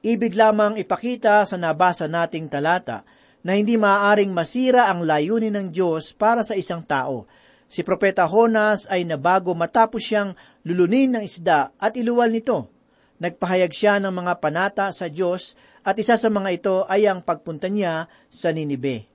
Ibig 0.04 0.36
lamang 0.36 0.80
ipakita 0.80 1.44
sa 1.48 1.56
nabasa 1.56 2.12
nating 2.12 2.52
talata 2.52 3.08
na 3.44 3.56
hindi 3.56 3.76
maaaring 3.76 4.32
masira 4.32 4.88
ang 4.88 5.04
layunin 5.04 5.52
ng 5.52 5.68
Diyos 5.72 6.16
para 6.16 6.44
sa 6.48 6.56
isang 6.56 6.84
tao. 6.84 7.28
Si 7.74 7.82
Propeta 7.82 8.30
Honas 8.30 8.86
ay 8.86 9.02
nabago 9.02 9.58
matapos 9.58 10.06
siyang 10.06 10.38
lulunin 10.62 11.18
ng 11.18 11.26
isda 11.26 11.74
at 11.74 11.98
iluwal 11.98 12.30
nito. 12.30 12.70
Nagpahayag 13.18 13.74
siya 13.74 13.98
ng 13.98 14.14
mga 14.14 14.38
panata 14.38 14.94
sa 14.94 15.10
Diyos 15.10 15.58
at 15.82 15.98
isa 15.98 16.14
sa 16.14 16.30
mga 16.30 16.50
ito 16.54 16.76
ay 16.86 17.10
ang 17.10 17.26
pagpunta 17.26 17.74
niya 17.74 18.06
sa 18.30 18.54
Ninibe. 18.54 19.10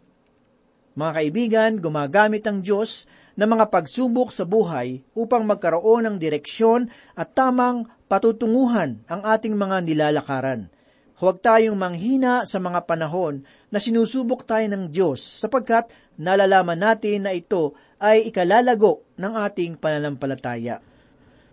Mga 0.98 1.12
kaibigan, 1.14 1.72
gumagamit 1.78 2.42
ang 2.50 2.58
Diyos 2.58 3.06
ng 3.38 3.46
mga 3.46 3.70
pagsubok 3.70 4.34
sa 4.34 4.42
buhay 4.42 5.06
upang 5.14 5.46
magkaroon 5.46 6.10
ng 6.10 6.16
direksyon 6.18 6.90
at 7.14 7.38
tamang 7.38 7.86
patutunguhan 8.10 9.06
ang 9.06 9.22
ating 9.22 9.54
mga 9.54 9.86
nilalakaran. 9.86 10.66
Huwag 11.18 11.42
tayong 11.42 11.74
manghina 11.74 12.46
sa 12.46 12.62
mga 12.62 12.86
panahon 12.86 13.42
na 13.74 13.82
sinusubok 13.82 14.46
tayo 14.46 14.70
ng 14.70 14.86
Diyos 14.86 15.18
sapagkat 15.18 15.90
nalalaman 16.14 16.78
natin 16.78 17.26
na 17.26 17.34
ito 17.34 17.74
ay 17.98 18.30
ikalalago 18.30 19.02
ng 19.18 19.34
ating 19.34 19.82
pananampalataya. 19.82 20.78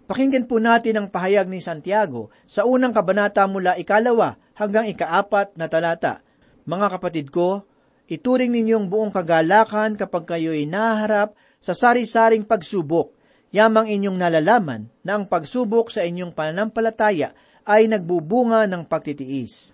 Pakinggan 0.05 0.45
po 0.45 0.61
natin 0.61 1.01
ang 1.01 1.07
pahayag 1.09 1.49
ni 1.49 1.57
Santiago 1.57 2.29
sa 2.45 2.61
unang 2.69 2.93
kabanata 2.93 3.41
mula 3.49 3.73
ikalawa 3.81 4.37
hanggang 4.53 4.85
ikaapat 4.85 5.57
na 5.57 5.65
talata. 5.65 6.21
Mga 6.69 6.87
kapatid 7.01 7.33
ko, 7.33 7.65
ituring 8.05 8.53
ninyong 8.53 8.85
buong 8.85 9.09
kagalakan 9.09 9.97
kapag 9.97 10.29
kayo'y 10.29 10.69
naharap 10.69 11.33
sa 11.57 11.73
sari-saring 11.73 12.45
pagsubok. 12.45 13.17
Yamang 13.49 13.89
inyong 13.89 14.21
nalalaman 14.21 14.93
na 15.01 15.17
ang 15.17 15.25
pagsubok 15.25 15.89
sa 15.89 16.05
inyong 16.05 16.37
pananampalataya 16.37 17.33
ay 17.65 17.89
nagbubunga 17.89 18.69
ng 18.69 18.85
pagtitiis. 18.85 19.73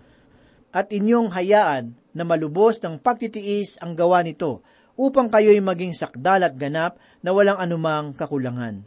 At 0.71 0.95
inyong 0.95 1.35
hayaan 1.35 1.91
na 2.15 2.23
malubos 2.23 2.79
ng 2.79 2.97
pagtitiis 3.03 3.75
ang 3.83 3.91
gawa 3.93 4.23
nito 4.23 4.63
upang 4.95 5.27
kayo'y 5.27 5.59
maging 5.59 5.91
sakdal 5.91 6.47
at 6.47 6.55
ganap 6.55 6.95
na 7.19 7.35
walang 7.35 7.59
anumang 7.59 8.15
kakulangan. 8.15 8.83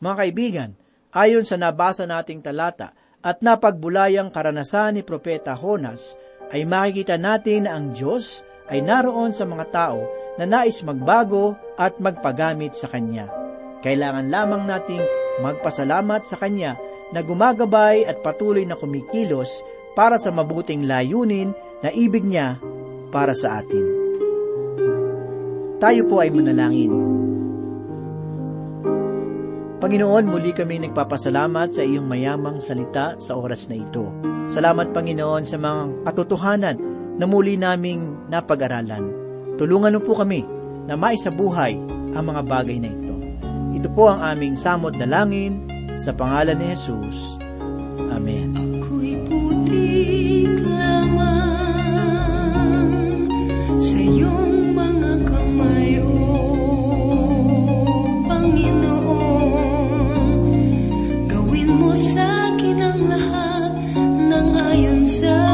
Mga 0.00 0.16
kaibigan, 0.16 0.70
ayon 1.12 1.44
sa 1.44 1.60
nabasa 1.60 2.08
nating 2.08 2.40
talata 2.40 2.96
at 3.20 3.40
napagbulayang 3.44 4.32
karanasan 4.32 4.96
ni 4.96 5.02
Propeta 5.04 5.56
Honas, 5.56 6.16
ay 6.52 6.62
makikita 6.62 7.18
natin 7.18 7.66
na 7.66 7.74
ang 7.74 7.90
Diyos 7.90 8.46
ay 8.70 8.82
naroon 8.82 9.34
sa 9.34 9.44
mga 9.48 9.66
tao 9.72 10.06
na 10.36 10.44
nais 10.44 10.78
magbago 10.84 11.56
at 11.74 11.98
magpagamit 11.98 12.76
sa 12.76 12.86
Kanya. 12.86 13.26
Kailangan 13.82 14.30
lamang 14.30 14.62
nating 14.68 15.02
magpasalamat 15.42 16.22
sa 16.28 16.36
Kanya 16.38 16.78
na 17.14 17.20
gumagabay 17.22 18.06
at 18.06 18.22
patuloy 18.22 18.66
na 18.66 18.74
kumikilos 18.74 19.62
para 19.94 20.18
sa 20.18 20.32
mabuting 20.34 20.84
layunin 20.84 21.54
na 21.80 21.90
ibig 21.94 22.26
niya 22.26 22.58
para 23.14 23.32
sa 23.32 23.62
atin. 23.62 23.84
Tayo 25.76 26.08
po 26.08 26.24
ay 26.24 26.32
manalangin. 26.32 26.92
Panginoon, 29.76 30.24
muli 30.32 30.56
kami 30.56 30.80
nagpapasalamat 30.88 31.76
sa 31.76 31.84
iyong 31.84 32.08
mayamang 32.08 32.64
salita 32.64 33.14
sa 33.20 33.36
oras 33.36 33.68
na 33.68 33.76
ito. 33.76 34.08
Salamat, 34.48 34.96
Panginoon, 34.96 35.44
sa 35.44 35.60
mga 35.60 36.02
katotohanan 36.08 36.76
na 37.20 37.24
muli 37.28 37.60
naming 37.60 38.28
napag-aralan. 38.32 39.04
Tulungan 39.60 39.96
mo 39.96 40.00
po 40.00 40.16
kami 40.16 40.48
na 40.88 40.96
maisabuhay 40.96 41.76
ang 42.16 42.24
mga 42.24 42.42
bagay 42.48 42.78
na 42.80 42.88
ito. 42.88 43.14
Ito 43.76 43.88
po 43.92 44.08
ang 44.08 44.24
aming 44.24 44.56
samot 44.56 44.96
na 44.96 45.04
langin 45.04 45.60
sa 45.96 46.12
pangalan 46.12 46.56
ni 46.60 46.72
Jesus. 46.72 47.40
Amen. 48.12 48.52
Ako'y 48.54 49.16
putik 49.28 50.52
lamang 50.64 52.12
sa 53.80 53.98
iyong 54.00 54.46
sa 61.96 62.52
akin 62.52 62.76
ang 62.76 63.08
lahat 63.08 63.72
ng 64.04 64.48
ayon 64.52 65.00
sa 65.08 65.45